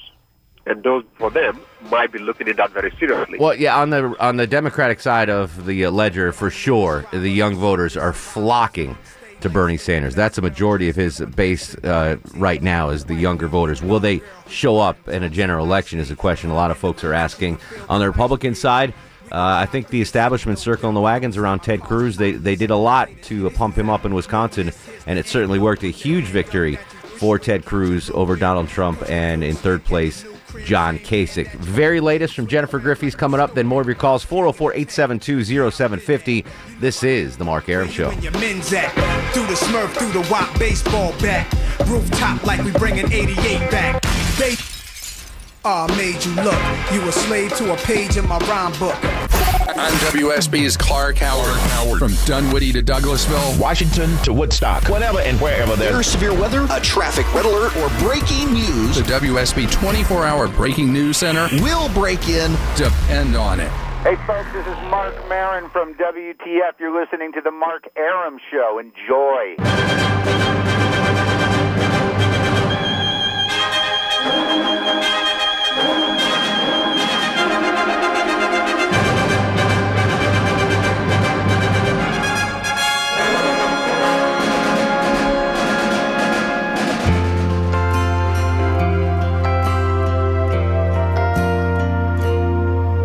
and 0.67 0.83
those 0.83 1.03
for 1.17 1.31
them 1.31 1.59
might 1.91 2.13
be 2.13 2.19
looking 2.19 2.47
at 2.49 2.59
that 2.59 2.73
very 2.73 2.93
seriously. 2.99 3.39
Well, 3.39 3.55
yeah, 3.55 3.81
on 3.81 3.89
the 3.89 4.15
on 4.21 4.37
the 4.37 4.47
Democratic 4.47 5.01
side 5.01 5.31
of 5.31 5.65
the 5.65 5.87
ledger, 5.87 6.31
for 6.31 6.51
sure, 6.51 7.07
the 7.11 7.31
young 7.31 7.55
voters 7.55 7.97
are 7.97 8.13
flocking 8.13 8.99
to 9.41 9.51
Bernie 9.51 9.77
Sanders. 9.77 10.15
That's 10.15 10.39
a 10.39 10.43
majority 10.43 10.89
of 10.89 10.97
his 10.97 11.21
base 11.21 11.75
uh, 11.77 12.17
right 12.35 12.63
now 12.63 12.91
is 12.91 13.05
the 13.05 13.15
younger 13.15 13.49
voters. 13.49 13.83
Will 13.83 14.01
they 14.01 14.21
show 14.49 14.79
up 14.79 15.09
in 15.09 15.23
a 15.23 15.29
general 15.29 15.65
election? 15.65 15.99
Is 15.99 16.11
a 16.11 16.17
question 16.17 16.51
a 16.51 16.55
lot 16.55 16.71
of 16.71 16.79
folks 16.79 17.05
are 17.05 17.15
asking. 17.15 17.59
On 17.89 18.01
the 18.01 18.07
Republican 18.07 18.55
side, 18.55 18.93
uh, 19.31 19.61
I 19.63 19.67
think 19.67 19.89
the 19.89 20.01
establishment 20.01 20.59
circle 20.59 20.89
and 20.89 20.97
the 20.97 21.01
wagons 21.01 21.37
around 21.37 21.61
Ted 21.61 21.81
Cruz 21.83 22.17
they 22.17 22.33
they 22.33 22.57
did 22.57 22.71
a 22.71 22.77
lot 22.77 23.11
to 23.25 23.51
pump 23.51 23.77
him 23.77 23.91
up 23.91 24.05
in 24.05 24.15
Wisconsin, 24.15 24.73
and 25.07 25.19
it 25.19 25.27
certainly 25.27 25.59
worked. 25.59 25.83
A 25.83 25.89
huge 25.89 26.25
victory 26.27 26.77
for 27.19 27.39
Ted 27.39 27.65
Cruz 27.65 28.11
over 28.11 28.37
Donald 28.37 28.69
Trump, 28.69 29.03
and 29.09 29.45
in 29.45 29.55
third 29.55 29.85
place 29.85 30.25
John 30.65 30.99
Kasich. 30.99 31.53
Very 31.55 32.01
latest 32.01 32.35
from 32.35 32.47
Jennifer 32.47 32.79
Griffey's 32.79 33.15
coming 33.15 33.41
up, 33.41 33.55
then 33.55 33.67
more 33.67 33.81
of 33.81 33.87
your 33.87 33.97
calls 33.97 34.25
404 34.25 34.73
872 34.75 35.71
0750. 35.71 36.45
This 36.81 37.03
is 37.03 37.37
The 37.37 37.45
Mark 37.45 37.69
Arum 37.69 37.89
Show. 37.89 38.11
Your 39.35 39.45
men's 39.47 39.63
at 39.63 39.69
through 39.69 39.79
the 39.79 39.79
smurf, 39.89 39.91
through 39.97 40.23
the 40.23 40.29
wop 40.31 40.59
baseball 40.59 41.13
bat. 41.21 41.47
Rooftop 41.87 42.45
like 42.45 42.63
we 42.65 42.71
bringing 42.73 43.11
88 43.13 43.71
back. 43.71 44.03
They 44.39 44.57
Ah, 45.65 45.87
made 45.99 46.25
you 46.25 46.33
look. 46.37 46.59
You 46.93 47.07
a 47.09 47.13
slave 47.13 47.55
to 47.57 47.73
a 47.73 47.77
page 47.79 48.17
in 48.17 48.27
my 48.29 48.39
rhyme 48.47 48.73
book. 48.79 48.97
I'm 49.77 49.93
WSB's 50.13 50.77
Clark 50.77 51.19
Howard. 51.19 51.99
From 51.99 52.15
Dunwoody 52.27 52.73
to 52.73 52.83
Douglasville, 52.83 53.59
Washington 53.61 54.17
to 54.19 54.33
Woodstock, 54.33 54.85
whenever 54.89 55.21
and 55.21 55.39
wherever 55.41 55.77
there's 55.77 55.93
There's 55.93 56.07
severe 56.07 56.33
weather, 56.33 56.67
a 56.71 56.81
traffic 56.81 57.33
red 57.35 57.45
alert, 57.45 57.77
or 57.77 57.89
breaking 57.99 58.53
news. 58.55 58.97
the 58.97 59.03
WSB 59.03 59.71
24 59.71 60.25
hour 60.25 60.49
breaking 60.49 60.93
news 60.93 61.19
center. 61.19 61.49
We'll 61.61 61.89
break 61.91 62.29
in. 62.29 62.53
Depend 62.77 63.37
on 63.37 63.61
it. 63.61 63.71
Hey, 64.05 64.15
folks, 64.29 64.47
this 64.53 64.65
is 64.65 64.79
Marc 64.91 65.13
Maron 65.29 65.69
from 65.71 65.93
WTF. 65.95 66.79
You're 66.79 66.99
listening 66.99 67.33
to 67.33 67.41
The 67.41 67.51
Mark 67.51 67.83
Arum 67.97 68.39
Show. 68.49 68.79
Enjoy. 68.79 69.57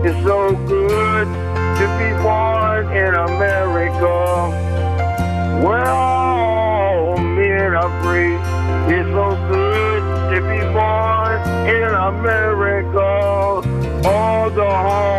It's 0.05 0.21
so 0.25 0.51
good 0.67 1.27
to 1.27 1.85
be 1.97 2.09
born 2.21 2.91
in 2.91 3.13
America, 3.15 4.51
where 5.65 5.85
all 5.85 7.17
men 7.17 7.73
are 7.73 8.03
free. 8.03 8.35
It's 8.93 9.09
so 9.11 9.29
good 9.49 10.01
to 10.35 10.41
be 10.41 10.59
born 10.73 11.39
in 11.69 11.87
America, 11.87 12.99
all 14.05 14.49
the 14.49 14.69
home 14.69 15.12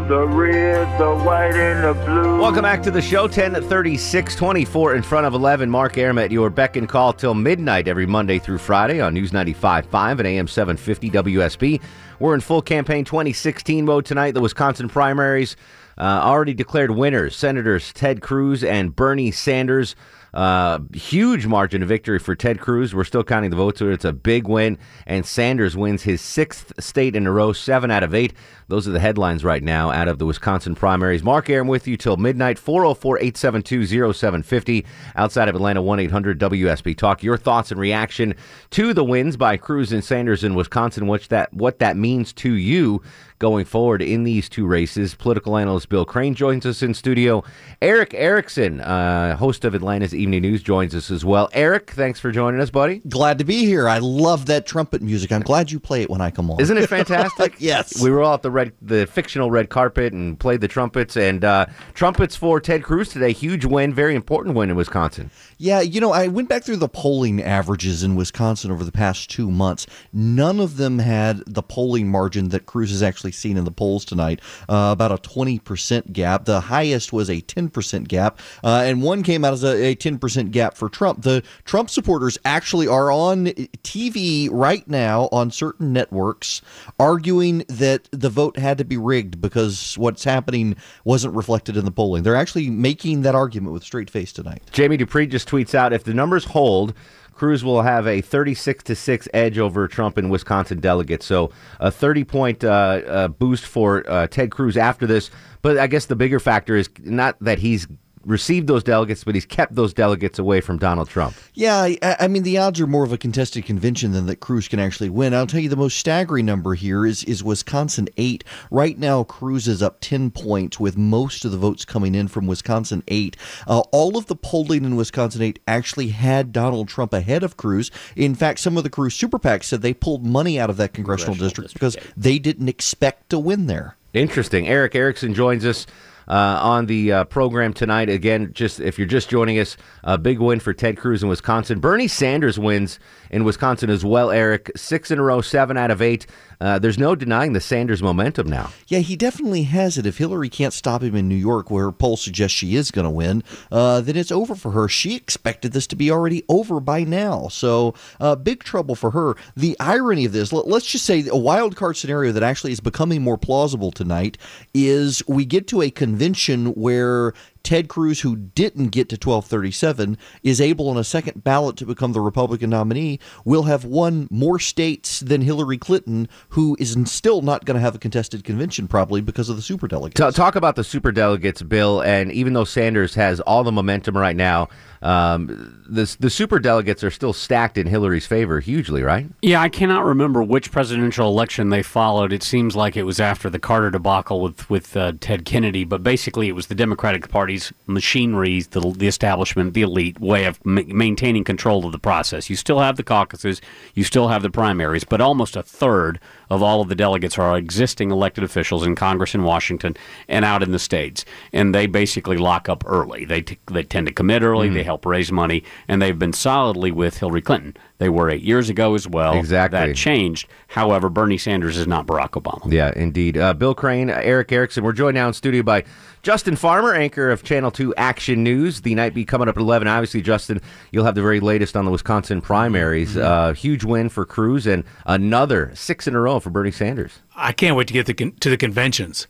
the 0.00 0.26
red, 0.26 0.98
the 0.98 1.14
white, 1.24 1.54
and 1.54 1.84
the 1.84 2.04
blue. 2.04 2.40
Welcome 2.40 2.62
back 2.62 2.82
to 2.82 2.90
the 2.90 3.00
show. 3.00 3.28
10 3.28 3.54
at 3.54 3.64
36, 3.64 4.34
24 4.36 4.96
in 4.96 5.02
front 5.02 5.26
of 5.26 5.34
11. 5.34 5.70
Mark 5.70 5.96
Arum 5.96 6.18
at 6.18 6.30
your 6.30 6.50
beck 6.50 6.76
and 6.76 6.88
call 6.88 7.12
till 7.12 7.34
midnight 7.34 7.88
every 7.88 8.04
Monday 8.04 8.38
through 8.38 8.58
Friday 8.58 9.00
on 9.00 9.14
News 9.14 9.30
95.5 9.30 10.18
and 10.18 10.26
AM 10.26 10.48
750 10.48 11.10
WSB. 11.10 11.80
We're 12.18 12.34
in 12.34 12.40
full 12.40 12.60
campaign 12.60 13.04
2016 13.04 13.84
mode 13.84 14.04
tonight. 14.04 14.32
The 14.32 14.40
Wisconsin 14.40 14.88
primaries 14.88 15.56
uh, 15.96 16.20
already 16.22 16.54
declared 16.54 16.90
winners. 16.90 17.36
Senators 17.36 17.92
Ted 17.92 18.20
Cruz 18.20 18.62
and 18.64 18.94
Bernie 18.94 19.30
Sanders. 19.30 19.94
Uh, 20.34 20.80
huge 20.92 21.46
margin 21.46 21.80
of 21.80 21.88
victory 21.88 22.18
for 22.18 22.34
Ted 22.34 22.58
Cruz. 22.58 22.92
We're 22.92 23.04
still 23.04 23.22
counting 23.22 23.50
the 23.50 23.56
votes, 23.56 23.78
so 23.78 23.88
it's 23.88 24.04
a 24.04 24.12
big 24.12 24.48
win. 24.48 24.78
And 25.06 25.24
Sanders 25.24 25.76
wins 25.76 26.02
his 26.02 26.20
sixth 26.20 26.72
state 26.80 27.14
in 27.14 27.24
a 27.28 27.30
row, 27.30 27.52
seven 27.52 27.88
out 27.92 28.02
of 28.02 28.14
eight. 28.14 28.34
Those 28.66 28.88
are 28.88 28.90
the 28.90 28.98
headlines 28.98 29.44
right 29.44 29.62
now 29.62 29.92
out 29.92 30.08
of 30.08 30.18
the 30.18 30.26
Wisconsin 30.26 30.74
primaries. 30.74 31.22
Mark 31.22 31.48
Arum 31.48 31.68
with 31.68 31.86
you 31.86 31.96
till 31.96 32.16
midnight, 32.16 32.58
404 32.58 33.18
872 33.18 34.12
0750. 34.12 34.84
Outside 35.14 35.48
of 35.48 35.54
Atlanta, 35.54 35.80
1 35.80 36.00
800 36.00 36.40
WSB 36.40 36.96
Talk. 36.96 37.22
Your 37.22 37.36
thoughts 37.36 37.70
and 37.70 37.80
reaction 37.80 38.34
to 38.70 38.92
the 38.92 39.04
wins 39.04 39.36
by 39.36 39.56
Cruz 39.56 39.92
and 39.92 40.02
Sanders 40.02 40.42
in 40.42 40.56
Wisconsin, 40.56 41.06
which 41.06 41.28
that, 41.28 41.52
what 41.54 41.78
that 41.78 41.96
means 41.96 42.32
to 42.32 42.54
you 42.54 43.00
going 43.44 43.66
forward 43.66 44.00
in 44.00 44.24
these 44.24 44.48
two 44.48 44.66
races. 44.66 45.14
Political 45.14 45.58
analyst 45.58 45.90
Bill 45.90 46.06
Crane 46.06 46.34
joins 46.34 46.64
us 46.64 46.82
in 46.82 46.94
studio. 46.94 47.44
Erick 47.82 48.14
Erickson, 48.14 48.80
uh, 48.80 49.36
host 49.36 49.66
of 49.66 49.74
Atlanta's 49.74 50.14
Evening 50.14 50.40
News, 50.40 50.62
joins 50.62 50.94
us 50.94 51.10
as 51.10 51.26
well. 51.26 51.50
Erick, 51.52 51.90
thanks 51.90 52.18
for 52.18 52.32
joining 52.32 52.58
us, 52.58 52.70
buddy. 52.70 53.02
Glad 53.06 53.36
to 53.40 53.44
be 53.44 53.66
here. 53.66 53.86
I 53.86 53.98
love 53.98 54.46
that 54.46 54.64
trumpet 54.64 55.02
music. 55.02 55.30
I'm 55.30 55.42
glad 55.42 55.70
you 55.70 55.78
play 55.78 56.00
it 56.00 56.08
when 56.08 56.22
I 56.22 56.30
come 56.30 56.50
on. 56.50 56.58
Isn't 56.58 56.78
it 56.78 56.88
fantastic? 56.88 57.56
yes. 57.58 58.02
We 58.02 58.08
were 58.08 58.22
all 58.22 58.32
at 58.32 58.40
the 58.40 58.50
red, 58.50 58.72
the 58.80 59.06
fictional 59.06 59.50
red 59.50 59.68
carpet 59.68 60.14
and 60.14 60.40
played 60.40 60.62
the 60.62 60.68
trumpets. 60.68 61.14
And 61.14 61.44
uh, 61.44 61.66
trumpets 61.92 62.34
for 62.34 62.62
Ted 62.62 62.82
Cruz 62.82 63.10
today. 63.10 63.32
Huge 63.32 63.66
win, 63.66 63.92
very 63.92 64.14
important 64.14 64.54
win 64.56 64.70
in 64.70 64.76
Wisconsin. 64.76 65.30
Yeah, 65.58 65.82
you 65.82 66.00
know, 66.00 66.12
I 66.12 66.28
went 66.28 66.48
back 66.48 66.64
through 66.64 66.76
the 66.78 66.88
polling 66.88 67.42
averages 67.42 68.02
in 68.02 68.16
Wisconsin 68.16 68.70
over 68.70 68.84
the 68.84 68.90
past 68.90 69.28
two 69.28 69.50
months. 69.50 69.86
None 70.14 70.60
of 70.60 70.78
them 70.78 70.98
had 70.98 71.42
the 71.46 71.62
polling 71.62 72.08
margin 72.08 72.48
that 72.48 72.64
Cruz 72.64 72.90
has 72.90 73.02
actually 73.02 73.33
seen 73.34 73.56
in 73.56 73.64
the 73.64 73.70
polls 73.70 74.04
tonight, 74.04 74.40
uh, 74.68 74.90
about 74.92 75.12
a 75.12 75.16
20% 75.16 76.12
gap. 76.12 76.44
The 76.44 76.60
highest 76.60 77.12
was 77.12 77.28
a 77.28 77.40
10% 77.40 78.08
gap, 78.08 78.38
uh, 78.62 78.82
and 78.84 79.02
one 79.02 79.22
came 79.22 79.44
out 79.44 79.52
as 79.52 79.64
a, 79.64 79.90
a 79.90 79.96
10% 79.96 80.50
gap 80.50 80.76
for 80.76 80.88
Trump. 80.88 81.22
The 81.22 81.42
Trump 81.64 81.90
supporters 81.90 82.38
actually 82.44 82.88
are 82.88 83.10
on 83.10 83.46
TV 83.82 84.48
right 84.50 84.86
now 84.88 85.28
on 85.32 85.50
certain 85.50 85.92
networks 85.92 86.62
arguing 86.98 87.64
that 87.68 88.08
the 88.10 88.30
vote 88.30 88.58
had 88.58 88.78
to 88.78 88.84
be 88.84 88.96
rigged 88.96 89.40
because 89.40 89.96
what's 89.98 90.24
happening 90.24 90.76
wasn't 91.04 91.34
reflected 91.34 91.76
in 91.76 91.84
the 91.84 91.90
polling. 91.90 92.22
They're 92.22 92.36
actually 92.36 92.70
making 92.70 93.22
that 93.22 93.34
argument 93.34 93.72
with 93.72 93.82
straight 93.82 94.10
face 94.10 94.32
tonight. 94.32 94.62
Jamie 94.72 94.96
Dupree 94.96 95.26
just 95.26 95.48
tweets 95.48 95.74
out 95.74 95.92
if 95.92 96.04
the 96.04 96.14
numbers 96.14 96.44
hold, 96.44 96.94
Cruz 97.34 97.64
will 97.64 97.82
have 97.82 98.06
a 98.06 98.20
36 98.20 98.84
to 98.84 98.94
6 98.94 99.28
edge 99.34 99.58
over 99.58 99.88
Trump 99.88 100.18
in 100.18 100.28
Wisconsin 100.28 100.80
delegates. 100.80 101.26
So 101.26 101.50
a 101.80 101.90
30 101.90 102.24
point 102.24 102.64
uh, 102.64 102.68
uh, 102.68 103.28
boost 103.28 103.64
for 103.66 104.08
uh, 104.08 104.26
Ted 104.26 104.50
Cruz 104.50 104.76
after 104.76 105.06
this. 105.06 105.30
But 105.62 105.78
I 105.78 105.86
guess 105.86 106.06
the 106.06 106.16
bigger 106.16 106.40
factor 106.40 106.76
is 106.76 106.88
not 107.00 107.36
that 107.40 107.58
he's 107.58 107.86
received 108.26 108.66
those 108.66 108.82
delegates, 108.82 109.24
but 109.24 109.34
he's 109.34 109.46
kept 109.46 109.74
those 109.74 109.92
delegates 109.92 110.38
away 110.38 110.60
from 110.60 110.78
Donald 110.78 111.08
Trump. 111.08 111.34
Yeah, 111.54 111.76
I, 111.76 111.98
I 112.20 112.28
mean 112.28 112.42
the 112.42 112.58
odds 112.58 112.80
are 112.80 112.86
more 112.86 113.04
of 113.04 113.12
a 113.12 113.18
contested 113.18 113.64
convention 113.64 114.12
than 114.12 114.26
that 114.26 114.40
Cruz 114.40 114.68
can 114.68 114.80
actually 114.80 115.10
win. 115.10 115.34
I'll 115.34 115.46
tell 115.46 115.60
you 115.60 115.68
the 115.68 115.76
most 115.76 115.98
staggering 115.98 116.46
number 116.46 116.74
here 116.74 117.06
is 117.06 117.24
is 117.24 117.42
Wisconsin 117.44 118.08
eight. 118.16 118.44
Right 118.70 118.98
now, 118.98 119.24
Cruz 119.24 119.68
is 119.68 119.82
up 119.82 119.98
ten 120.00 120.30
points 120.30 120.80
with 120.80 120.96
most 120.96 121.44
of 121.44 121.52
the 121.52 121.58
votes 121.58 121.84
coming 121.84 122.14
in 122.14 122.28
from 122.28 122.46
Wisconsin 122.46 123.02
eight. 123.08 123.36
Uh, 123.66 123.80
all 123.92 124.16
of 124.16 124.26
the 124.26 124.36
polling 124.36 124.84
in 124.84 124.96
Wisconsin 124.96 125.42
eight 125.42 125.58
actually 125.66 126.08
had 126.08 126.52
Donald 126.52 126.88
Trump 126.88 127.12
ahead 127.12 127.42
of 127.42 127.56
Cruz. 127.56 127.90
In 128.16 128.34
fact, 128.34 128.60
some 128.60 128.76
of 128.76 128.84
the 128.84 128.90
Cruz 128.90 129.14
super 129.14 129.38
PACs 129.38 129.64
said 129.64 129.82
they 129.82 129.94
pulled 129.94 130.24
money 130.24 130.58
out 130.58 130.70
of 130.70 130.76
that 130.76 130.94
congressional, 130.94 131.34
district, 131.34 131.72
because 131.74 131.96
they 132.16 132.38
didn't 132.38 132.68
expect 132.68 133.30
to 133.30 133.38
win 133.38 133.66
there. 133.66 133.96
Interesting. 134.12 134.68
Erick 134.68 134.94
Erickson 134.94 135.34
joins 135.34 135.64
us 135.66 135.86
on 136.32 136.86
the 136.86 137.12
uh, 137.12 137.24
program 137.24 137.72
tonight. 137.72 138.08
Again, 138.08 138.52
just 138.52 138.80
if 138.80 138.98
you're 138.98 139.06
just 139.06 139.28
joining 139.28 139.58
us, 139.58 139.76
a 140.02 140.18
big 140.18 140.38
win 140.38 140.60
for 140.60 140.72
Ted 140.72 140.96
Cruz 140.96 141.22
in 141.22 141.28
Wisconsin. 141.28 141.80
Bernie 141.80 142.08
Sanders 142.08 142.58
wins 142.58 142.98
in 143.34 143.42
Wisconsin 143.42 143.90
as 143.90 144.04
well, 144.04 144.30
Erick. 144.30 144.70
Six 144.76 145.10
in 145.10 145.18
a 145.18 145.22
row, 145.22 145.40
seven 145.40 145.76
out 145.76 145.90
of 145.90 146.00
eight. 146.00 146.24
Uh, 146.60 146.78
there's 146.78 146.98
no 146.98 147.16
denying 147.16 147.52
the 147.52 147.60
Sanders 147.60 148.00
momentum 148.00 148.48
now. 148.48 148.70
Yeah, 148.86 149.00
he 149.00 149.16
definitely 149.16 149.64
has 149.64 149.98
it. 149.98 150.06
If 150.06 150.18
Hillary 150.18 150.48
can't 150.48 150.72
stop 150.72 151.02
him 151.02 151.16
in 151.16 151.28
New 151.28 151.34
York, 151.34 151.68
where 151.68 151.90
polls 151.90 152.22
suggest 152.22 152.54
she 152.54 152.76
is 152.76 152.92
going 152.92 153.06
to 153.06 153.10
win, 153.10 153.42
uh, 153.72 154.02
then 154.02 154.16
it's 154.16 154.30
over 154.30 154.54
for 154.54 154.70
her. 154.70 154.88
She 154.88 155.16
expected 155.16 155.72
this 155.72 155.88
to 155.88 155.96
be 155.96 156.12
already 156.12 156.44
over 156.48 156.78
by 156.78 157.02
now. 157.02 157.48
So, 157.48 157.94
uh, 158.20 158.36
big 158.36 158.62
trouble 158.62 158.94
for 158.94 159.10
her. 159.10 159.34
The 159.56 159.76
irony 159.80 160.26
of 160.26 160.32
this, 160.32 160.52
let, 160.52 160.68
let's 160.68 160.86
just 160.86 161.04
say 161.04 161.26
a 161.28 161.36
wild 161.36 161.74
card 161.74 161.96
scenario 161.96 162.30
that 162.30 162.44
actually 162.44 162.70
is 162.70 162.80
becoming 162.80 163.20
more 163.20 163.36
plausible 163.36 163.90
tonight 163.90 164.38
is 164.72 165.26
we 165.26 165.44
get 165.44 165.66
to 165.68 165.82
a 165.82 165.90
convention 165.90 166.66
where 166.74 167.34
Ted 167.64 167.88
Cruz, 167.88 168.20
who 168.20 168.36
didn't 168.36 168.88
get 168.88 169.08
to 169.08 169.14
1237, 169.14 170.16
is 170.42 170.60
able 170.60 170.88
on 170.88 170.96
a 170.96 171.02
second 171.02 171.42
ballot 171.42 171.76
to 171.78 171.86
become 171.86 172.12
the 172.12 172.20
Republican 172.20 172.70
nominee, 172.70 173.18
will 173.44 173.64
have 173.64 173.84
won 173.84 174.28
more 174.30 174.58
states 174.58 175.20
than 175.20 175.40
Hillary 175.40 175.78
Clinton, 175.78 176.28
who 176.50 176.76
is 176.78 176.96
still 177.06 177.42
not 177.42 177.64
going 177.64 177.74
to 177.74 177.80
have 177.80 177.94
a 177.94 177.98
contested 177.98 178.44
convention 178.44 178.86
probably 178.86 179.20
because 179.20 179.48
of 179.48 179.56
the 179.56 179.62
superdelegates. 179.62 180.14
Ta- 180.14 180.30
talk 180.30 180.54
about 180.54 180.76
the 180.76 180.82
superdelegates, 180.82 181.66
Bill. 181.66 182.02
And 182.02 182.30
even 182.30 182.52
though 182.52 182.64
Sanders 182.64 183.14
has 183.14 183.40
all 183.40 183.64
the 183.64 183.72
momentum 183.72 184.16
right 184.16 184.36
now, 184.36 184.68
um, 185.02 185.46
the 185.86 186.16
the 186.18 186.28
superdelegates 186.28 187.02
are 187.02 187.10
still 187.10 187.34
stacked 187.34 187.76
in 187.76 187.86
Hillary's 187.86 188.26
favor 188.26 188.60
hugely, 188.60 189.02
right? 189.02 189.26
Yeah, 189.42 189.60
I 189.60 189.68
cannot 189.68 190.04
remember 190.04 190.42
which 190.42 190.72
presidential 190.72 191.28
election 191.28 191.68
they 191.68 191.82
followed. 191.82 192.32
It 192.32 192.42
seems 192.42 192.74
like 192.74 192.96
it 192.96 193.02
was 193.02 193.20
after 193.20 193.50
the 193.50 193.58
Carter 193.58 193.90
debacle 193.90 194.40
with 194.40 194.68
with 194.70 194.96
uh, 194.96 195.12
Ted 195.20 195.44
Kennedy, 195.44 195.84
but 195.84 196.02
basically 196.02 196.48
it 196.48 196.52
was 196.52 196.68
the 196.68 196.74
Democratic 196.74 197.28
Party 197.28 197.53
Party's 197.54 197.72
machinery, 197.86 198.62
the, 198.62 198.80
the 198.80 199.06
establishment, 199.06 199.74
the 199.74 199.82
elite 199.82 200.18
way 200.18 200.44
of 200.44 200.64
ma- 200.66 200.82
maintaining 200.88 201.44
control 201.44 201.86
of 201.86 201.92
the 201.92 202.00
process. 202.00 202.50
You 202.50 202.56
still 202.56 202.80
have 202.80 202.96
the 202.96 203.04
caucuses, 203.04 203.60
you 203.94 204.02
still 204.02 204.26
have 204.26 204.42
the 204.42 204.50
primaries, 204.50 205.04
but 205.04 205.20
almost 205.20 205.54
a 205.54 205.62
third 205.62 206.18
of 206.50 206.62
all 206.62 206.80
of 206.80 206.88
the 206.88 206.94
delegates 206.94 207.38
are 207.38 207.56
existing 207.56 208.10
elected 208.10 208.44
officials 208.44 208.86
in 208.86 208.94
Congress 208.94 209.34
in 209.34 209.42
Washington 209.44 209.96
and 210.28 210.44
out 210.44 210.62
in 210.62 210.72
the 210.72 210.78
states, 210.78 211.24
and 211.52 211.74
they 211.74 211.86
basically 211.86 212.36
lock 212.36 212.68
up 212.68 212.82
early. 212.86 213.24
They 213.24 213.42
t- 213.42 213.58
they 213.66 213.82
tend 213.82 214.06
to 214.06 214.12
commit 214.12 214.42
early, 214.42 214.68
Mm. 214.70 214.74
they 214.74 214.82
help 214.82 215.06
raise 215.06 215.30
money, 215.32 215.62
and 215.88 216.00
they've 216.02 216.18
been 216.18 216.32
solidly 216.32 216.90
with 216.90 217.18
Hillary 217.18 217.42
Clinton. 217.42 217.76
They 217.98 218.08
were 218.08 218.28
eight 218.28 218.42
years 218.42 218.68
ago 218.68 218.94
as 218.94 219.08
well. 219.08 219.34
Exactly. 219.38 219.78
That 219.78 219.94
changed. 219.96 220.48
However, 220.68 221.08
Bernie 221.08 221.38
Sanders 221.38 221.76
is 221.76 221.86
not 221.86 222.06
Barack 222.06 222.30
Obama. 222.30 222.70
Yeah, 222.70 222.92
indeed. 222.96 223.38
Uh, 223.38 223.54
Bill 223.54 223.74
Crane, 223.74 224.10
Erick 224.10 224.50
Erickson. 224.52 224.82
We're 224.84 224.92
joined 224.92 225.14
now 225.14 225.28
in 225.28 225.32
studio 225.32 225.62
by 225.62 225.84
Justin 226.22 226.56
Farmer, 226.56 226.92
anchor 226.94 227.30
of 227.30 227.44
Channel 227.44 227.70
2 227.70 227.94
Action 227.96 228.42
News. 228.42 228.80
The 228.80 228.94
night 228.96 229.14
be 229.14 229.24
coming 229.24 229.48
up 229.48 229.56
at 229.56 229.60
11. 229.60 229.86
Obviously, 229.86 230.22
Justin, 230.22 230.60
you'll 230.90 231.04
have 231.04 231.14
the 231.14 231.22
very 231.22 231.38
latest 231.38 231.76
on 231.76 231.84
the 231.84 231.90
Wisconsin 231.92 232.40
primaries. 232.40 233.16
Uh, 233.16 233.52
huge 233.52 233.84
win 233.84 234.08
for 234.08 234.24
Cruz 234.24 234.66
and 234.66 234.82
another 235.06 235.70
six 235.74 236.08
in 236.08 236.14
a 236.14 236.20
row 236.20 236.33
for 236.40 236.50
Bernie 236.50 236.70
Sanders. 236.70 237.20
I 237.36 237.52
can't 237.52 237.76
wait 237.76 237.88
to 237.88 237.92
get 237.94 238.06
the 238.06 238.14
con- 238.14 238.32
to 238.40 238.50
the 238.50 238.56
conventions. 238.56 239.26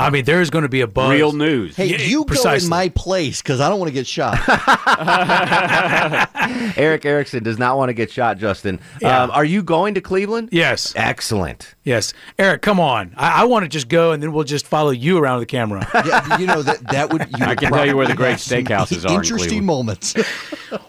I 0.00 0.10
mean, 0.10 0.24
there's 0.24 0.50
going 0.50 0.62
to 0.62 0.68
be 0.68 0.80
a 0.80 0.86
buzz. 0.86 1.10
Real 1.10 1.32
news. 1.32 1.76
Hey, 1.76 1.86
Yeah, 1.86 1.98
you 1.98 2.24
precisely. 2.24 2.60
go 2.60 2.64
in 2.64 2.70
my 2.70 2.88
place 2.88 3.42
because 3.42 3.60
I 3.60 3.68
don't 3.68 3.78
want 3.78 3.88
to 3.88 3.94
get 3.94 4.06
shot. 4.06 4.38
Erick 6.76 7.04
Erickson 7.04 7.42
does 7.42 7.58
not 7.58 7.76
want 7.76 7.88
to 7.90 7.94
get 7.94 8.10
shot, 8.10 8.38
Justin. 8.38 8.80
Yeah. 9.00 9.22
Um, 9.24 9.30
are 9.30 9.44
you 9.44 9.62
going 9.62 9.94
to 9.94 10.00
Cleveland? 10.00 10.48
Yes. 10.52 10.92
Excellent. 10.96 11.74
Yes, 11.84 12.12
Erick, 12.38 12.62
come 12.62 12.78
on. 12.78 13.14
I, 13.16 13.42
I 13.42 13.44
want 13.44 13.64
to 13.64 13.68
just 13.68 13.88
go, 13.88 14.12
and 14.12 14.22
then 14.22 14.32
we'll 14.32 14.44
just 14.44 14.66
follow 14.66 14.90
you 14.90 15.18
around 15.18 15.40
the 15.40 15.46
camera. 15.46 15.86
yeah, 16.06 16.38
you 16.38 16.46
know 16.46 16.62
that 16.62 16.86
that 16.88 17.12
would. 17.12 17.22
You 17.22 17.44
I 17.44 17.48
would 17.48 17.58
can 17.58 17.72
tell 17.72 17.86
you 17.86 17.96
where 17.96 18.06
the 18.06 18.14
great 18.14 18.32
have 18.32 18.40
some 18.40 18.62
steakhouses 18.64 19.08
are 19.08 19.14
Interesting 19.14 19.38
Cleveland. 19.48 19.66
moments. 19.66 20.14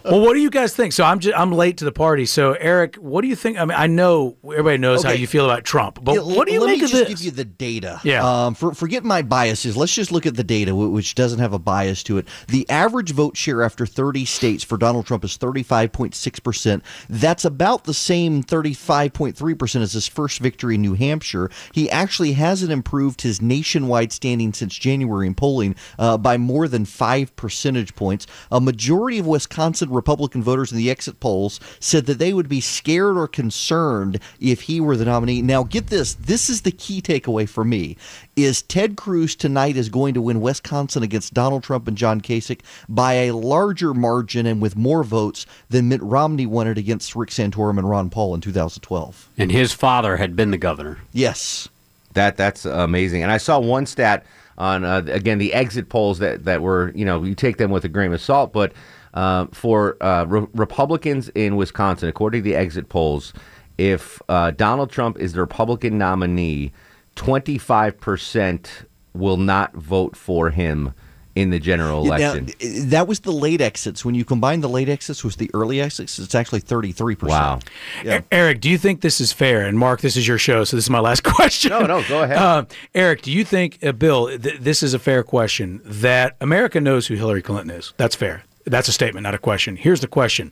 well, 0.03 0.21
what 0.21 0.33
do 0.33 0.39
you 0.41 0.49
guys 0.51 0.75
think? 0.75 0.93
So 0.93 1.03
I'm 1.03 1.19
just, 1.19 1.35
I'm 1.37 1.51
late 1.53 1.77
to 1.77 1.85
the 1.85 1.91
party. 1.91 2.25
So 2.25 2.53
Erick, 2.53 2.97
what 2.97 3.21
do 3.21 3.27
you 3.29 3.35
think? 3.35 3.57
I 3.57 3.65
mean, 3.65 3.77
I 3.77 3.87
know 3.87 4.37
everybody 4.43 4.77
knows 4.77 5.03
how 5.03 5.11
you 5.11 5.25
feel 5.27 5.45
about 5.45 5.63
Trump, 5.63 5.99
but 6.03 6.15
Yeah, 6.15 6.21
what 6.21 6.47
do 6.47 6.53
you 6.53 6.59
let 6.59 6.67
make 6.67 6.77
me 6.79 6.83
of 6.85 6.91
just 6.91 7.07
this? 7.07 7.09
give 7.09 7.21
you 7.25 7.31
the 7.31 7.45
data. 7.45 7.99
Yeah. 8.03 8.45
Um, 8.45 8.53
for, 8.53 8.73
forget 8.75 9.00
my 9.03 9.21
biases. 9.21 9.77
Let's 9.77 9.93
just 9.93 10.11
look 10.11 10.25
at 10.25 10.35
the 10.35 10.43
data, 10.43 10.75
which 10.75 11.15
doesn't 11.15 11.39
have 11.39 11.53
a 11.53 11.59
bias 11.59 12.03
to 12.03 12.17
it. 12.17 12.27
The 12.47 12.69
average 12.69 13.11
vote 13.11 13.37
share 13.37 13.63
after 13.63 13.85
30 13.85 14.25
states 14.25 14.63
for 14.63 14.77
Donald 14.77 15.05
Trump 15.05 15.23
is 15.23 15.37
35.6%. 15.37 16.81
That's 17.09 17.45
about 17.45 17.83
the 17.83 17.93
same 17.93 18.43
35.3% 18.43 19.81
as 19.81 19.93
his 19.93 20.07
first 20.07 20.39
victory 20.39 20.75
in 20.75 20.81
New 20.81 20.93
Hampshire. 20.93 21.49
He 21.73 21.89
actually 21.89 22.33
hasn't 22.33 22.71
improved 22.71 23.21
his 23.21 23.41
nationwide 23.41 24.11
standing 24.11 24.53
since 24.53 24.75
January 24.75 25.27
in 25.27 25.35
polling 25.35 25.75
uh, 25.97 26.17
by 26.17 26.37
more 26.37 26.67
than 26.67 26.85
five 26.85 27.35
percentage 27.35 27.95
points. 27.95 28.27
A 28.51 28.61
majority 28.61 29.19
of 29.19 29.27
Wisconsin 29.27 29.89
Republican 29.89 30.43
voters 30.43 30.71
in 30.71 30.77
the 30.77 30.89
exit 30.89 31.19
polls 31.19 31.59
said 31.79 32.05
that 32.05 32.19
they 32.19 32.33
would 32.33 32.49
be 32.49 32.61
scared 32.61 33.17
or 33.17 33.27
concerned 33.27 34.19
if 34.39 34.61
he 34.61 34.79
were 34.79 34.97
the 34.97 35.05
nominee. 35.05 35.41
Now, 35.41 35.63
get 35.63 35.87
this 35.87 36.13
this 36.13 36.49
is 36.49 36.61
the 36.61 36.71
key 36.71 37.01
takeaway 37.01 37.47
for 37.47 37.63
me 37.63 37.97
is 38.35 38.61
Ted 38.61 38.90
Cruz 38.95 39.35
tonight 39.35 39.77
is 39.77 39.89
going 39.89 40.13
to 40.13 40.21
win 40.21 40.41
Wisconsin 40.41 41.03
against 41.03 41.33
Donald 41.33 41.63
Trump 41.63 41.87
and 41.87 41.97
John 41.97 42.21
Kasich 42.21 42.61
by 42.87 43.13
a 43.13 43.31
larger 43.31 43.93
margin 43.93 44.45
and 44.45 44.61
with 44.61 44.75
more 44.75 45.03
votes 45.03 45.45
than 45.69 45.89
Mitt 45.89 46.01
Romney 46.01 46.45
won 46.45 46.67
it 46.67 46.77
against 46.77 47.15
Rick 47.15 47.29
Santorum 47.29 47.77
and 47.77 47.89
Ron 47.89 48.09
Paul 48.09 48.35
in 48.35 48.41
2012. 48.41 49.29
And 49.37 49.51
his 49.51 49.73
father 49.73 50.17
had 50.17 50.35
been 50.35 50.51
the 50.51 50.57
governor. 50.57 50.99
Yes. 51.11 51.69
That 52.13 52.37
that's 52.37 52.65
amazing. 52.65 53.23
And 53.23 53.31
I 53.31 53.37
saw 53.37 53.59
one 53.59 53.85
stat 53.85 54.25
on 54.57 54.83
uh, 54.83 55.03
again 55.07 55.37
the 55.37 55.53
exit 55.53 55.89
polls 55.89 56.19
that 56.19 56.45
that 56.45 56.61
were 56.61 56.91
you 56.93 57.05
know 57.05 57.23
you 57.23 57.35
take 57.35 57.57
them 57.57 57.71
with 57.71 57.85
a 57.85 57.89
grain 57.89 58.13
of 58.13 58.21
salt, 58.21 58.51
but 58.51 58.73
uh, 59.13 59.45
for 59.51 59.97
uh, 60.01 60.25
re- 60.25 60.47
Republicans 60.53 61.29
in 61.29 61.55
Wisconsin, 61.55 62.09
according 62.09 62.43
to 62.43 62.49
the 62.49 62.55
exit 62.55 62.89
polls, 62.89 63.33
if 63.77 64.21
uh, 64.29 64.51
Donald 64.51 64.91
Trump 64.91 65.17
is 65.19 65.33
the 65.33 65.39
Republican 65.39 65.97
nominee, 65.97 66.71
twenty 67.15 67.57
five 67.57 67.99
percent 67.99 68.85
will 69.13 69.37
not 69.37 69.73
vote 69.73 70.15
for 70.15 70.49
him 70.51 70.93
in 71.33 71.49
the 71.49 71.59
general 71.59 72.03
Yeah, 72.05 72.17
now, 72.17 72.31
election. 72.33 72.89
that 72.89 73.07
was 73.07 73.21
the 73.21 73.31
late 73.31 73.61
exits. 73.61 74.03
When 74.03 74.15
you 74.15 74.25
combine 74.25 74.59
the 74.59 74.67
late 74.69 74.89
exits 74.89 75.23
with 75.23 75.37
the 75.37 75.49
early 75.53 75.79
exits, 75.79 76.19
it's 76.19 76.35
actually 76.35 76.59
33%. 76.61 77.23
Wow. 77.23 77.59
Yeah. 78.03 78.19
Erick, 78.33 78.59
do 78.59 78.69
you 78.69 78.77
think 78.77 78.99
this 78.99 79.21
is 79.21 79.31
fair? 79.31 79.65
And 79.65 79.79
Mark, 79.79 80.01
this 80.01 80.17
is 80.17 80.27
your 80.27 80.37
show, 80.37 80.65
so 80.65 80.75
this 80.75 80.83
is 80.85 80.89
my 80.89 80.99
last 80.99 81.23
question. 81.25 81.69
No, 81.71 81.85
no, 81.85 82.03
go 82.09 82.23
ahead. 82.23 82.37
Uh, 82.37 82.65
Erick, 82.93 83.21
do 83.21 83.31
you 83.31 83.45
think, 83.45 83.79
uh, 83.81 83.93
Bill, 83.93 84.27
th- 84.37 84.59
this 84.59 84.83
is 84.83 84.93
a 84.93 84.99
fair 84.99 85.23
question 85.23 85.79
that 85.85 86.35
America 86.41 86.81
knows 86.81 87.07
who 87.07 87.15
Hillary 87.15 87.41
Clinton 87.41 87.69
is? 87.77 87.93
That's 87.95 88.15
fair. 88.15 88.43
That's 88.65 88.89
a 88.89 88.91
statement, 88.93 89.23
not 89.23 89.33
a 89.33 89.37
question. 89.39 89.77
Here's 89.77 90.01
the 90.01 90.07
question. 90.09 90.51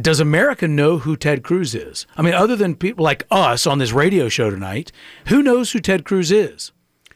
Does 0.00 0.20
America 0.20 0.68
know 0.68 0.98
who 0.98 1.16
Ted 1.16 1.42
Cruz 1.42 1.74
is? 1.74 2.06
I 2.16 2.22
mean, 2.22 2.34
other 2.34 2.56
than 2.56 2.74
people 2.74 3.04
like 3.04 3.26
us 3.30 3.66
on 3.66 3.78
this 3.78 3.92
radio 3.92 4.28
show 4.28 4.50
tonight, 4.50 4.92
who 5.28 5.42
knows 5.42 5.72
who 5.72 5.80
Ted 5.80 6.04
Cruz 6.04 6.30
is? 6.30 6.72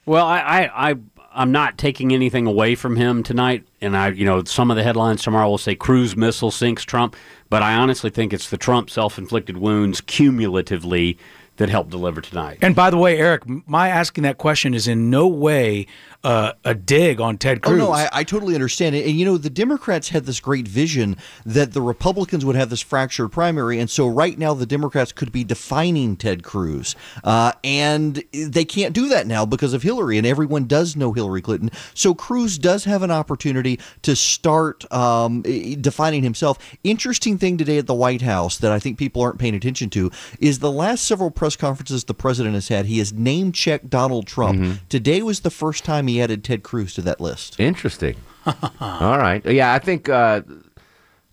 Well, 0.07 0.27
I, 0.27 0.41
I, 0.41 0.91
I, 0.91 0.95
I'm 1.33 1.53
not 1.53 1.79
taking 1.79 2.13
anything 2.13 2.47
away 2.47 2.75
from 2.75 2.97
him 2.97 3.23
tonight, 3.23 3.67
and 3.81 3.97
I, 3.97 4.09
you 4.09 4.25
know, 4.25 4.45
some 4.45 4.71
of 4.71 4.77
the 4.77 4.83
headlines 4.83 5.23
tomorrow 5.23 5.49
will 5.49 5.59
say 5.59 5.75
Cruz 5.75 6.17
missile 6.17 6.51
sinks 6.51 6.85
Trump, 6.85 7.17
but 7.51 7.63
I 7.63 7.75
honestly 7.75 8.11
think 8.11 8.33
it's 8.33 8.51
the 8.51 8.57
Trump 8.57 8.91
self-inflicted 8.91 9.59
wounds 9.59 10.01
cumulatively 10.01 11.19
that 11.61 11.69
helped 11.69 11.91
deliver 11.91 12.23
tonight. 12.23 12.59
And 12.63 12.75
by 12.75 12.89
the 12.89 12.97
way, 12.97 13.19
Erick, 13.19 13.43
my 13.69 13.91
asking 13.91 14.23
that 14.23 14.39
question 14.39 14.73
is 14.73 14.89
in 14.89 15.11
no 15.11 15.29
way 15.29 15.87
uh, 16.23 16.53
a 16.65 16.75
dig 16.75 17.21
on 17.21 17.39
Ted 17.39 17.61
Oh 17.63 17.69
Cruz. 17.69 17.79
no, 17.79 17.93
I, 17.93 18.09
I 18.13 18.25
totally 18.25 18.55
understand 18.55 18.95
it. 18.95 19.07
And 19.07 19.19
you 19.19 19.25
know, 19.25 19.39
the 19.39 19.49
Democrats 19.51 20.11
had 20.11 20.27
this 20.27 20.39
great 20.41 20.69
vision 20.69 21.17
that 21.47 21.73
the 21.73 21.81
Republicans 21.81 22.45
would 22.45 22.57
have 22.57 22.69
this 22.71 22.81
fractured 22.83 23.33
primary, 23.33 23.79
and 23.81 23.89
so 23.89 24.07
right 24.07 24.39
now 24.39 24.53
the 24.53 24.67
Democrats 24.67 25.13
could 25.13 25.33
be 25.33 25.45
defining 25.45 26.17
Ted 26.17 26.43
Cruz, 26.43 26.95
uh, 27.25 27.53
and 27.65 28.23
they 28.33 28.65
can't 28.65 28.93
do 28.95 29.09
that 29.09 29.27
now 29.27 29.47
because 29.47 29.73
of 29.73 29.83
Hillary, 29.83 30.19
and 30.19 30.27
everyone 30.27 30.67
does 30.67 30.95
know 30.97 31.13
Hillary 31.13 31.41
Clinton. 31.41 31.71
So 31.95 32.15
Cruz 32.15 32.59
does 32.59 32.85
have 32.85 33.03
an 33.03 33.11
opportunity 33.11 33.81
to 34.03 34.15
start 34.15 34.91
um, 34.93 35.41
defining 35.43 36.23
himself. 36.23 36.59
Interesting 36.85 37.39
thing 37.39 37.57
today 37.57 37.79
at 37.79 37.87
the 37.87 37.95
White 37.95 38.23
House 38.23 38.59
that 38.59 38.73
I 38.73 38.79
think 38.79 38.99
people 38.99 39.23
aren't 39.23 39.39
paying 39.39 39.55
attention 39.55 39.89
to 39.91 40.11
is 40.39 40.59
the 40.59 40.71
last 40.71 41.05
several 41.05 41.31
press 41.31 41.57
conferences 41.57 42.05
the 42.05 42.15
president 42.15 42.55
has 42.55 42.69
had. 42.69 42.87
He 42.87 42.99
has 42.99 43.13
name 43.13 43.53
checked 43.53 43.89
Donald 43.89 44.27
Trump. 44.27 44.81
Today 44.91 45.23
was 45.23 45.41
the 45.41 45.51
first 45.51 45.85
time 45.85 46.10
he 46.11 46.23
added 46.23 46.45
Ted 46.45 46.63
Cruz 46.63 46.95
to 46.95 47.03
that 47.03 47.21
list. 47.21 47.59
Interesting. 47.59 48.17
All 48.81 49.19
right. 49.19 49.45
Yeah, 49.47 49.73
I 49.73 49.79
think. 49.79 50.09
Uh, 50.09 50.43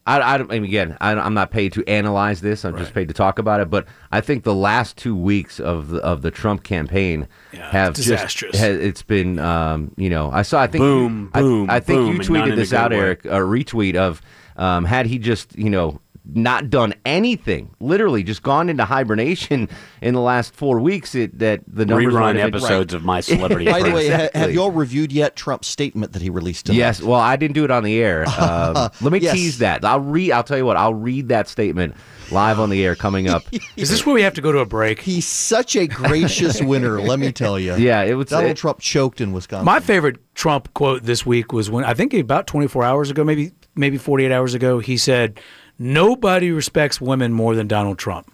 I, 0.05 0.21
I, 0.35 0.37
don't- 0.37 0.49
I 0.49 0.55
mean, 0.55 0.63
again, 0.63 0.97
I, 1.01 1.11
I'm 1.11 1.33
not 1.33 1.51
paid 1.51 1.73
to 1.73 1.85
analyze 1.85 2.39
this. 2.39 2.63
I'm 2.63 2.77
just 2.77 2.93
paid 2.93 3.09
to 3.09 3.13
talk 3.13 3.39
about 3.39 3.59
it. 3.59 3.69
But 3.69 3.87
I 4.09 4.21
think 4.21 4.45
the 4.45 4.55
last 4.55 4.95
two 4.95 5.15
weeks 5.17 5.59
of 5.59 5.89
the, 5.89 5.97
of 6.01 6.21
the 6.21 6.31
Trump 6.31 6.63
campaign 6.63 7.27
have 7.53 7.93
disastrous. 7.93 8.53
just 8.53 8.63
has, 8.63 8.79
it's 8.79 9.03
been 9.03 9.37
um, 9.37 9.91
you 9.97 10.09
know 10.09 10.31
I 10.31 10.43
saw 10.43 10.61
I 10.61 10.67
think 10.67 10.81
Boom, 10.81 11.29
I- 11.33 11.41
boom, 11.41 11.69
I, 11.69 11.79
think 11.81 11.99
boom, 11.99 12.13
you 12.13 12.19
tweeted 12.21 12.55
this 12.55 12.71
out. 12.71 12.93
Erick, 12.93 13.25
a 13.25 13.39
retweet 13.39 13.95
of 13.95 14.21
um, 14.55 14.85
had 14.85 15.07
he 15.07 15.19
just 15.19 15.57
you 15.57 15.69
know 15.69 15.99
not 16.33 16.69
done 16.69 16.93
anything, 17.05 17.73
literally 17.79 18.23
just 18.23 18.43
gone 18.43 18.69
into 18.69 18.83
hibernation 18.85 19.69
in 20.01 20.13
the 20.13 20.19
last 20.21 20.53
four 20.55 20.79
weeks. 20.79 21.15
It, 21.15 21.37
that 21.39 21.61
the 21.67 21.85
numbers 21.85 22.13
Rerun 22.13 22.19
might 22.19 22.35
have 22.35 22.51
been- 22.51 22.61
episodes 22.61 22.93
of 22.93 23.03
My 23.03 23.21
Celebrity 23.21 23.65
By 23.71 23.81
the 23.83 23.91
way, 23.91 24.09
ha- 24.09 24.29
have 24.33 24.51
you 24.53 24.61
all 24.61 24.71
reviewed 24.71 25.11
yet 25.11 25.35
Trump's 25.35 25.67
statement 25.67 26.13
that 26.13 26.21
he 26.21 26.29
released 26.29 26.65
tonight? 26.67 26.77
Yes. 26.79 27.01
Well, 27.01 27.19
I 27.19 27.35
didn't 27.35 27.55
do 27.55 27.63
it 27.63 27.71
on 27.71 27.83
the 27.83 27.99
air. 28.01 28.25
Um, 28.37 28.89
let 29.01 29.11
me 29.11 29.19
Yes. 29.19 29.33
tease 29.33 29.57
that. 29.59 29.83
I'll 29.83 29.99
read. 29.99 30.31
I'll 30.31 30.43
tell 30.43 30.57
you 30.57 30.65
what. 30.65 30.77
I'll 30.77 30.93
read 30.93 31.29
that 31.29 31.47
statement 31.47 31.95
live 32.31 32.59
on 32.59 32.69
the 32.69 32.83
air 32.85 32.95
coming 32.95 33.27
up. 33.29 33.43
Is 33.75 33.89
this 33.89 34.05
where 34.05 34.13
we 34.13 34.21
have 34.21 34.33
to 34.35 34.41
go 34.41 34.51
to 34.51 34.59
a 34.59 34.65
break? 34.65 35.01
He's 35.01 35.25
such 35.27 35.75
a 35.75 35.87
gracious 35.87 36.61
winner, 36.61 37.01
let 37.01 37.19
me 37.19 37.31
tell 37.31 37.59
you. 37.59 37.75
Yeah, 37.75 38.03
it 38.03 38.13
was. 38.13 38.27
Donald 38.27 38.51
it- 38.51 38.57
Trump 38.57 38.79
choked 38.79 39.21
in 39.21 39.31
Wisconsin. 39.33 39.65
My 39.65 39.79
favorite 39.79 40.17
Trump 40.35 40.73
quote 40.73 41.03
this 41.03 41.25
week 41.25 41.51
was 41.51 41.69
when 41.69 41.83
I 41.83 41.93
think 41.93 42.13
about 42.13 42.47
24 42.47 42.83
hours 42.83 43.09
ago, 43.09 43.23
maybe 43.23 43.51
maybe 43.75 43.97
48 43.97 44.31
hours 44.31 44.53
ago, 44.53 44.79
he 44.79 44.97
said, 44.97 45.39
"Nobody 45.79 46.51
respects 46.51 46.99
women 47.01 47.33
more 47.33 47.55
than 47.55 47.67
Donald 47.67 47.97
Trump." 47.97 48.31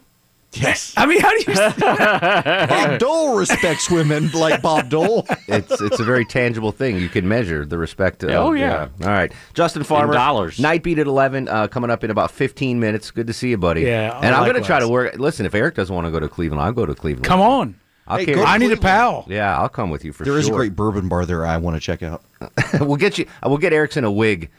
yes. 0.55 0.93
I 0.95 1.07
mean, 1.07 1.19
how 1.19 1.31
do 1.31 1.51
you? 1.51 1.55
Bob 2.67 2.99
Dole 2.99 3.35
respects 3.37 3.89
women 3.89 4.29
like 4.33 4.61
Bob 4.61 4.87
Dole. 4.89 5.25
it's 5.47 5.81
it's 5.81 5.99
a 5.99 6.03
very 6.03 6.25
tangible 6.25 6.71
thing. 6.71 6.97
You 6.97 7.09
can 7.09 7.27
measure 7.27 7.65
the 7.65 7.77
respect. 7.77 8.23
Of, 8.23 8.29
Oh, 8.31 8.53
yeah. 8.53 8.89
All 9.01 9.07
right, 9.07 9.31
Justin 9.55 9.83
Farmer. 9.83 10.13
dollars. 10.13 10.59
Night 10.59 10.83
beat 10.83 10.99
at 10.99 11.07
eleven. 11.07 11.47
Uh, 11.47 11.67
coming 11.67 11.89
up 11.89 12.03
in 12.03 12.11
about 12.11 12.29
fifteen 12.31 12.79
minutes. 12.79 13.09
Good 13.11 13.27
to 13.27 13.33
see 13.33 13.49
you, 13.49 13.57
buddy. 13.57 13.81
Yeah, 13.81 14.17
And 14.21 14.35
I'm 14.35 14.43
going 14.43 14.61
to 14.61 14.65
try 14.67 14.79
to 14.79 14.87
work. 14.87 15.17
Listen, 15.17 15.45
if 15.45 15.55
Erick 15.55 15.75
doesn't 15.75 15.93
want 15.93 16.05
to 16.05 16.11
go 16.11 16.19
to 16.19 16.29
Cleveland, 16.29 16.61
I'll 16.61 16.71
go 16.71 16.85
to 16.85 16.93
Cleveland. 16.93 17.25
Come 17.25 17.41
on, 17.41 17.75
I'll 18.07 18.19
Hey, 18.19 18.25
carry- 18.25 18.37
go 18.37 18.43
I 18.45 18.57
need 18.59 18.71
a 18.71 18.77
pal. 18.77 19.25
Yeah, 19.27 19.57
I'll 19.57 19.69
come 19.69 19.89
with 19.89 20.05
you 20.05 20.13
for 20.13 20.23
There 20.23 20.33
sure. 20.33 20.39
is 20.39 20.47
a 20.49 20.51
great 20.51 20.75
bourbon 20.75 21.09
bar 21.09 21.25
there 21.25 21.45
I 21.45 21.57
want 21.57 21.75
to 21.77 21.79
check 21.79 22.03
out. 22.03 22.23
we'll 22.79 22.97
get 22.97 23.17
you. 23.17 23.25
We'll 23.43 23.57
get 23.57 23.73
Erickson 23.73 24.03
a 24.03 24.11
wig. 24.11 24.51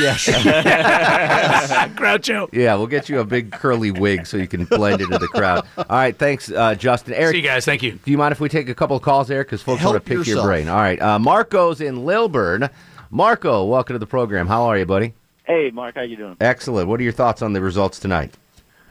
Yes. 0.00 0.26
Groucho. 1.96 2.48
Yeah, 2.52 2.74
we'll 2.74 2.86
get 2.86 3.08
you 3.08 3.20
a 3.20 3.24
big 3.24 3.52
curly 3.52 3.90
wig 3.90 4.26
so 4.26 4.36
you 4.36 4.46
can 4.46 4.64
blend 4.64 5.00
into 5.00 5.18
the 5.18 5.28
crowd. 5.28 5.66
All 5.76 5.84
right, 5.88 6.16
thanks, 6.16 6.50
uh, 6.50 6.74
Justin. 6.74 7.14
Erick, 7.14 7.32
See 7.34 7.40
you 7.40 7.46
guys. 7.46 7.64
Thank 7.64 7.82
you. 7.82 7.92
Do 8.04 8.10
you 8.10 8.18
mind 8.18 8.32
if 8.32 8.40
we 8.40 8.48
take 8.48 8.68
a 8.68 8.74
couple 8.74 8.96
of 8.96 9.02
calls, 9.02 9.30
Erick? 9.30 9.48
Because 9.48 9.62
folks 9.62 9.82
want 9.82 10.04
to 10.04 10.14
Help 10.14 10.24
pick 10.24 10.26
your 10.26 10.42
brain. 10.44 10.68
All 10.68 10.76
right, 10.76 11.00
uh, 11.00 11.18
Marco's 11.18 11.80
in 11.80 12.04
Lilburn. 12.04 12.68
Marco, 13.10 13.64
welcome 13.64 13.94
to 13.94 13.98
the 13.98 14.06
program. 14.06 14.46
How 14.46 14.64
are 14.64 14.78
you, 14.78 14.86
buddy? 14.86 15.14
Hey, 15.44 15.70
Mark, 15.70 15.94
how 15.94 16.02
you 16.02 16.16
doing? 16.16 16.36
Excellent. 16.40 16.88
What 16.88 16.98
are 17.00 17.04
your 17.04 17.12
thoughts 17.12 17.40
on 17.40 17.52
the 17.52 17.60
results 17.60 17.98
tonight? 18.00 18.34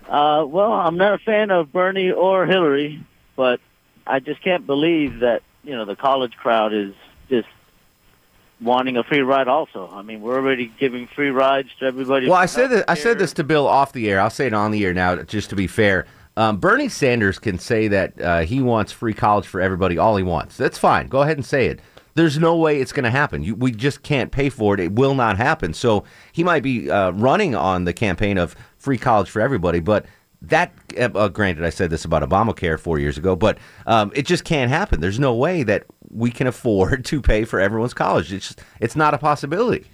Uh, 0.08 0.46
well, 0.48 0.72
I'm 0.72 0.98
not 0.98 1.14
a 1.16 1.18
fan 1.18 1.52
of 1.52 1.72
Bernie 1.74 2.12
or 2.12 2.46
Hillary, 2.46 3.04
but 3.36 3.60
I 4.08 4.20
just 4.20 4.42
can't 4.42 4.66
believe 4.66 5.20
that 5.20 5.42
you 5.64 5.76
know 5.76 5.86
the 5.86 5.96
college 5.96 6.34
crowd 6.38 6.74
is 6.74 6.94
just 7.30 7.48
wanting 8.62 8.98
a 8.98 9.04
free 9.04 9.22
ride. 9.22 9.48
Also, 9.48 9.90
I 9.92 10.02
mean, 10.02 10.22
we're 10.22 10.36
already 10.36 10.72
giving 10.80 11.08
free 11.08 11.30
rides 11.30 11.70
to 11.80 11.86
everybody. 11.86 12.28
Well, 12.28 12.38
I 12.38 12.46
said 12.46 12.68
that, 12.72 12.86
I 12.90 12.94
said 12.96 13.20
this 13.20 13.34
to 13.34 13.44
Bill 13.44 13.68
off 13.68 13.94
the 13.94 14.10
air. 14.10 14.20
I'll 14.20 14.30
say 14.30 14.48
it 14.48 14.54
on 14.54 14.72
the 14.72 14.86
air 14.86 14.94
now, 14.94 15.16
just 15.18 15.50
to 15.50 15.56
be 15.56 15.68
fair. 15.68 16.06
Um, 16.38 16.58
Bernie 16.58 16.90
Sanders 16.90 17.40
can 17.40 17.60
say 17.60 17.88
that 17.88 18.22
uh, 18.22 18.42
he 18.42 18.62
wants 18.62 18.92
free 18.92 19.14
college 19.14 19.48
for 19.48 19.62
everybody, 19.62 19.98
all 19.98 20.18
he 20.18 20.24
wants. 20.24 20.58
That's 20.58 20.78
fine. 20.78 21.08
Go 21.08 21.22
ahead 21.22 21.38
and 21.38 21.46
say 21.46 21.68
it. 21.68 21.80
There's 22.16 22.38
no 22.38 22.56
way 22.56 22.80
it's 22.80 22.94
going 22.94 23.04
to 23.04 23.10
happen. 23.10 23.44
You, 23.44 23.56
we 23.56 23.72
just 23.72 24.02
can't 24.02 24.32
pay 24.32 24.50
for 24.50 24.74
it. 24.74 24.80
It 24.80 24.94
will 24.94 25.16
not 25.16 25.38
happen. 25.38 25.74
So 25.74 26.06
he 26.32 26.44
might 26.44 26.64
be 26.64 26.90
uh, 26.90 27.12
running 27.12 27.56
on 27.56 27.84
the 27.84 27.94
campaign 27.94 28.38
of 28.38 28.56
free 28.78 28.98
college 28.98 29.30
for 29.30 29.42
everybody, 29.42 29.80
but 29.80 30.06
that, 30.50 30.74
uh, 30.98 31.28
granted, 31.30 31.64
I 31.64 31.70
said 31.70 31.90
this 31.90 32.06
about 32.06 32.28
Obamacare 32.28 32.80
four 32.80 33.00
years 33.00 33.18
ago, 33.18 33.36
but 33.36 33.58
um, 33.86 34.12
it 34.16 34.26
just 34.26 34.44
can't 34.44 34.70
happen. 34.70 35.02
There's 35.02 35.20
no 35.20 35.34
way 35.34 35.64
that 35.64 35.86
we 36.10 36.32
can 36.32 36.48
afford 36.54 37.06
to 37.06 37.22
pay 37.22 37.46
for 37.46 37.60
everyone's 37.60 37.94
college. 37.94 38.32
It's 38.32 38.48
just, 38.48 38.62
it's 38.80 38.96
not 38.96 39.14
a 39.14 39.18
possibility. 39.18 39.86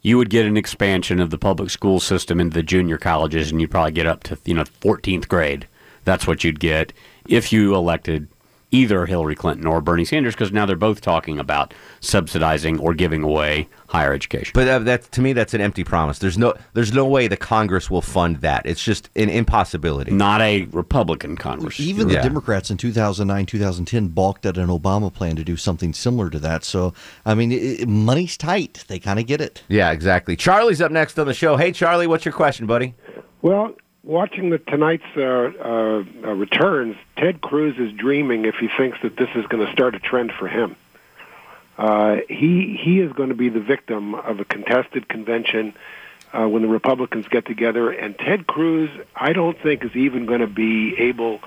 You 0.00 0.18
would 0.18 0.30
get 0.30 0.46
an 0.46 0.56
expansion 0.56 1.20
of 1.20 1.30
the 1.30 1.38
public 1.38 1.70
school 1.70 2.00
system 2.00 2.40
into 2.40 2.54
the 2.54 2.62
junior 2.62 2.98
colleges, 2.98 3.52
and 3.52 3.60
you'd 3.60 3.70
probably 3.70 3.92
get 3.92 4.06
up 4.06 4.24
to 4.24 4.38
you 4.44 4.54
know 4.54 4.64
14th 4.80 5.28
grade. 5.28 5.68
That's 6.04 6.26
what 6.26 6.42
you'd 6.42 6.58
get 6.58 6.92
if 7.28 7.52
you 7.52 7.74
elected 7.74 8.26
either 8.72 9.06
Hillary 9.06 9.34
Clinton 9.36 9.66
or 9.66 9.80
Bernie 9.80 10.04
Sanders, 10.04 10.34
because 10.34 10.50
now 10.50 10.66
they're 10.66 10.74
both 10.76 11.00
talking 11.00 11.38
about 11.38 11.72
subsidizing 12.00 12.78
or 12.80 12.94
giving 12.94 13.22
away 13.22 13.68
higher 13.88 14.12
education. 14.12 14.50
But 14.54 14.66
uh, 14.68 14.78
that 14.80 15.12
to 15.12 15.20
me, 15.20 15.32
that's 15.34 15.54
an 15.54 15.60
empty 15.60 15.84
promise. 15.84 16.18
There's 16.18 16.38
no, 16.38 16.54
there's 16.72 16.92
no 16.92 17.06
way 17.06 17.28
the 17.28 17.36
Congress 17.36 17.90
will 17.90 18.00
fund 18.02 18.36
that. 18.38 18.66
It's 18.66 18.82
just 18.82 19.08
an 19.16 19.28
impossibility. 19.28 20.10
Not 20.10 20.40
a 20.40 20.62
Republican 20.72 21.36
Congress. 21.36 21.78
Even 21.78 22.08
the 22.08 22.14
Yeah. 22.14 22.22
Democrats 22.22 22.70
in 22.70 22.76
2009, 22.78 23.46
2010 23.46 24.08
balked 24.08 24.46
at 24.46 24.56
an 24.58 24.68
Obama 24.68 25.12
plan 25.12 25.36
to 25.36 25.44
do 25.44 25.56
something 25.56 25.92
similar 25.92 26.30
to 26.30 26.38
that. 26.40 26.64
So, 26.64 26.94
I 27.26 27.34
mean, 27.34 27.52
it, 27.52 27.82
it- 27.82 27.88
money's 27.88 28.36
tight. 28.36 28.84
They 28.88 28.98
kind 28.98 29.18
of 29.18 29.26
get 29.26 29.40
it. 29.40 29.62
Yeah, 29.68 29.90
exactly. 29.92 30.34
Charlie's 30.36 30.80
up 30.80 30.90
next 30.90 31.18
on 31.18 31.26
the 31.26 31.34
show. 31.34 31.56
Hey, 31.56 31.72
Charlie, 31.72 32.06
what's 32.06 32.24
your 32.24 32.32
question, 32.34 32.66
buddy? 32.66 32.94
Well, 33.42 33.74
watching 34.02 34.50
the 34.50 34.58
tonight's 34.58 35.04
uh, 35.16 35.20
uh, 35.20 36.04
uh, 36.24 36.32
returns, 36.34 36.96
Ted 37.16 37.40
Cruz 37.40 37.76
is 37.78 37.92
dreaming 37.92 38.44
if 38.44 38.56
he 38.56 38.68
thinks 38.68 38.98
that 39.02 39.16
this 39.16 39.28
is 39.34 39.46
going 39.46 39.64
to 39.64 39.72
start 39.72 39.94
a 39.94 40.00
trend 40.00 40.32
for 40.32 40.48
him. 40.48 40.76
Uh, 41.78 42.16
he 42.28 42.78
he 42.80 43.00
is 43.00 43.12
going 43.12 43.30
to 43.30 43.34
be 43.34 43.48
the 43.48 43.60
victim 43.60 44.14
of 44.14 44.40
a 44.40 44.44
contested 44.44 45.08
convention 45.08 45.74
uh, 46.32 46.46
when 46.46 46.62
the 46.62 46.68
Republicans 46.68 47.26
get 47.28 47.46
together, 47.46 47.90
and 47.90 48.16
Ted 48.18 48.46
Cruz, 48.46 48.90
I 49.16 49.32
don't 49.32 49.58
think, 49.58 49.84
is 49.84 49.96
even 49.96 50.26
going 50.26 50.40
to 50.40 50.46
be 50.46 50.96
able 50.98 51.40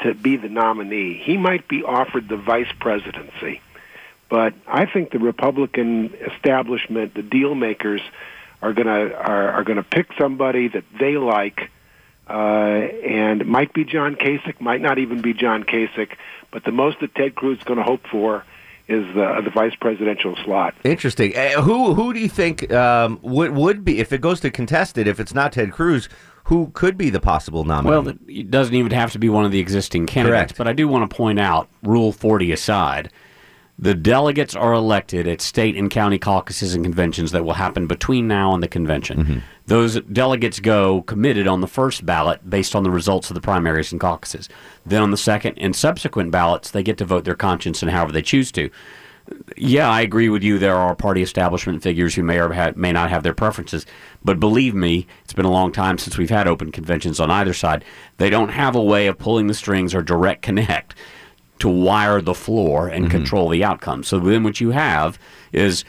to 0.00 0.14
be 0.14 0.36
the 0.36 0.48
nominee. 0.48 1.14
He 1.14 1.36
might 1.36 1.68
be 1.68 1.84
offered 1.84 2.28
the 2.28 2.36
vice 2.36 2.70
presidency, 2.80 3.60
but 4.28 4.54
I 4.66 4.86
think 4.86 5.10
the 5.10 5.20
Republican 5.20 6.12
establishment, 6.14 7.14
the 7.14 7.22
deal 7.22 7.54
makers, 7.54 8.00
are 8.60 8.72
going 8.72 8.86
to 8.86 9.16
are, 9.16 9.50
are 9.52 9.64
going 9.64 9.76
to 9.76 9.84
pick 9.84 10.08
somebody 10.18 10.68
that 10.68 10.84
they 10.98 11.16
like 11.16 11.70
uh, 12.28 12.32
and 12.32 13.46
might 13.46 13.72
be 13.72 13.84
John 13.84 14.14
Kasich, 14.14 14.60
might 14.60 14.80
not 14.80 14.98
even 14.98 15.22
be 15.22 15.34
John 15.34 15.64
Kasich, 15.64 16.10
but 16.50 16.64
the 16.64 16.72
most 16.72 17.00
that 17.00 17.14
Ted 17.14 17.34
Cruz 17.34 17.58
is 17.58 17.64
going 17.64 17.78
to 17.78 17.84
hope 17.84 18.06
for 18.10 18.44
is 18.88 19.04
the, 19.14 19.40
the 19.44 19.50
vice 19.50 19.74
presidential 19.74 20.34
slot. 20.44 20.74
Interesting. 20.82 21.36
Uh, 21.36 21.60
who 21.60 21.94
who 21.94 22.14
do 22.14 22.20
you 22.20 22.28
think 22.28 22.72
um, 22.72 23.18
would 23.22 23.50
would 23.52 23.84
be 23.84 24.00
if 24.00 24.12
it 24.12 24.20
goes 24.20 24.40
to 24.40 24.50
contested? 24.50 25.06
If 25.06 25.20
it's 25.20 25.34
not 25.34 25.52
Ted 25.52 25.72
Cruz, 25.72 26.08
who 26.44 26.70
could 26.72 26.96
be 26.96 27.10
the 27.10 27.20
possible 27.20 27.64
nominee? 27.64 27.90
Well, 27.90 28.08
it 28.26 28.50
doesn't 28.50 28.74
even 28.74 28.92
have 28.92 29.12
to 29.12 29.18
be 29.18 29.28
one 29.28 29.44
of 29.44 29.52
the 29.52 29.60
existing 29.60 30.06
candidates. 30.06 30.52
Correct. 30.52 30.58
But 30.58 30.68
I 30.68 30.72
do 30.72 30.88
want 30.88 31.08
to 31.08 31.14
point 31.14 31.38
out, 31.38 31.68
Rule 31.82 32.12
40 32.12 32.52
aside, 32.52 33.12
the 33.78 33.94
delegates 33.94 34.56
are 34.56 34.72
elected 34.72 35.28
at 35.28 35.40
state 35.40 35.76
and 35.76 35.88
county 35.88 36.18
caucuses 36.18 36.74
and 36.74 36.84
conventions 36.84 37.30
that 37.30 37.44
will 37.44 37.54
happen 37.54 37.86
between 37.86 38.26
now 38.26 38.52
and 38.52 38.60
the 38.60 38.68
convention. 38.68 39.18
Mm-hmm. 39.18 39.38
Those 39.66 40.00
delegates 40.00 40.58
go 40.58 41.02
committed 41.02 41.46
on 41.46 41.60
the 41.60 41.68
first 41.68 42.04
ballot 42.04 42.48
based 42.50 42.74
on 42.74 42.82
the 42.82 42.90
results 42.90 43.30
of 43.30 43.34
the 43.34 43.40
primaries 43.40 43.92
and 43.92 44.00
caucuses. 44.00 44.48
Then 44.84 45.02
on 45.02 45.12
the 45.12 45.16
second 45.16 45.58
and 45.58 45.76
subsequent 45.76 46.32
ballots, 46.32 46.72
they 46.72 46.82
get 46.82 46.98
to 46.98 47.04
vote 47.04 47.24
their 47.24 47.36
conscience 47.36 47.80
and 47.80 47.90
however 47.90 48.10
they 48.10 48.22
choose 48.22 48.50
to. 48.52 48.68
Yeah, 49.56 49.88
I 49.88 50.00
agree 50.00 50.30
with 50.30 50.42
you. 50.42 50.58
There 50.58 50.74
are 50.74 50.96
party 50.96 51.22
establishment 51.22 51.82
figures 51.82 52.14
who 52.14 52.22
may 52.22 52.40
or 52.40 52.52
ha- 52.52 52.72
may 52.74 52.92
not 52.92 53.10
have 53.10 53.22
their 53.22 53.34
preferences, 53.34 53.84
but 54.24 54.40
believe 54.40 54.74
me, 54.74 55.06
it's 55.22 55.34
been 55.34 55.44
a 55.44 55.50
long 55.50 55.70
time 55.70 55.98
since 55.98 56.16
we've 56.16 56.30
had 56.30 56.48
open 56.48 56.72
conventions 56.72 57.20
on 57.20 57.30
either 57.30 57.52
side. 57.52 57.84
They 58.16 58.30
don't 58.30 58.48
have 58.48 58.74
a 58.74 58.82
way 58.82 59.06
of 59.06 59.18
pulling 59.18 59.46
the 59.46 59.54
strings 59.54 59.94
or 59.94 60.02
direct 60.02 60.42
connect 60.42 60.94
to 61.58 61.68
wire 61.68 62.20
the 62.20 62.34
floor 62.34 62.88
and 62.88 63.04
mm-hmm. 63.04 63.16
control 63.16 63.48
the 63.48 63.64
outcome. 63.64 64.02
So 64.02 64.18
then, 64.18 64.42
what 64.42 64.60
you 64.60 64.70
have 64.70 65.18
is 65.52 65.84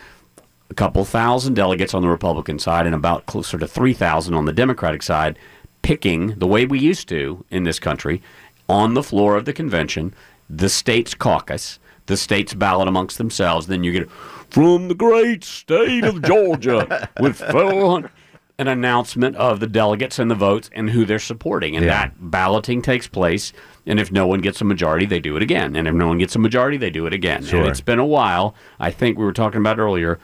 a 0.69 0.73
couple 0.73 1.03
thousand 1.05 1.55
delegates 1.55 1.93
on 1.93 2.01
the 2.01 2.09
Republican 2.09 2.59
side 2.59 2.85
and 2.85 2.95
about 2.95 3.25
closer 3.25 3.57
to 3.57 3.67
three 3.67 3.93
thousand 3.93 4.33
on 4.33 4.45
the 4.45 4.53
Democratic 4.53 5.03
side, 5.03 5.37
picking 5.81 6.37
the 6.39 6.47
way 6.47 6.65
we 6.65 6.79
used 6.79 7.07
to 7.09 7.45
in 7.49 7.63
this 7.63 7.79
country 7.79 8.21
on 8.67 8.93
the 8.93 9.03
floor 9.03 9.35
of 9.35 9.45
the 9.45 9.53
convention, 9.53 10.13
the 10.49 10.69
states 10.69 11.13
caucus, 11.13 11.79
the 12.05 12.15
states 12.15 12.53
ballot 12.53 12.87
amongst 12.87 13.17
themselves. 13.17 13.67
Then 13.67 13.83
you 13.83 13.91
get 13.91 14.11
from 14.49 14.87
the 14.87 14.95
great 14.95 15.43
state 15.43 16.03
of 16.03 16.21
Georgia 16.21 17.09
with 17.19 17.37
400 17.37 18.11
an 18.59 18.67
announcement 18.67 19.37
of 19.37 19.61
the 19.61 19.67
delegates 19.67 20.19
and 20.19 20.29
the 20.29 20.35
votes 20.35 20.69
and 20.73 20.89
who 20.89 21.05
they're 21.05 21.17
supporting. 21.17 21.77
And 21.77 21.87
that 21.87 22.13
balloting 22.19 22.81
takes 22.81 23.07
place. 23.07 23.53
And 23.85 23.99
if 23.99 24.11
no 24.11 24.27
one 24.27 24.41
gets 24.41 24.61
a 24.61 24.65
majority, 24.65 25.05
they 25.05 25.19
do 25.19 25.35
it 25.35 25.41
again. 25.41 25.75
And 25.75 25.87
if 25.87 25.93
no 25.93 26.07
one 26.07 26.17
gets 26.17 26.35
a 26.35 26.39
majority, 26.39 26.77
they 26.77 26.89
do 26.89 27.05
it 27.05 27.13
again. 27.13 27.43
Sure. 27.43 27.59
And 27.59 27.69
it's 27.69 27.81
been 27.81 27.99
a 27.99 28.05
while. 28.05 28.55
I 28.79 28.91
think 28.91 29.17
we 29.17 29.25
were 29.25 29.33
talking 29.33 29.59
about 29.59 29.79
earlier, 29.79 30.19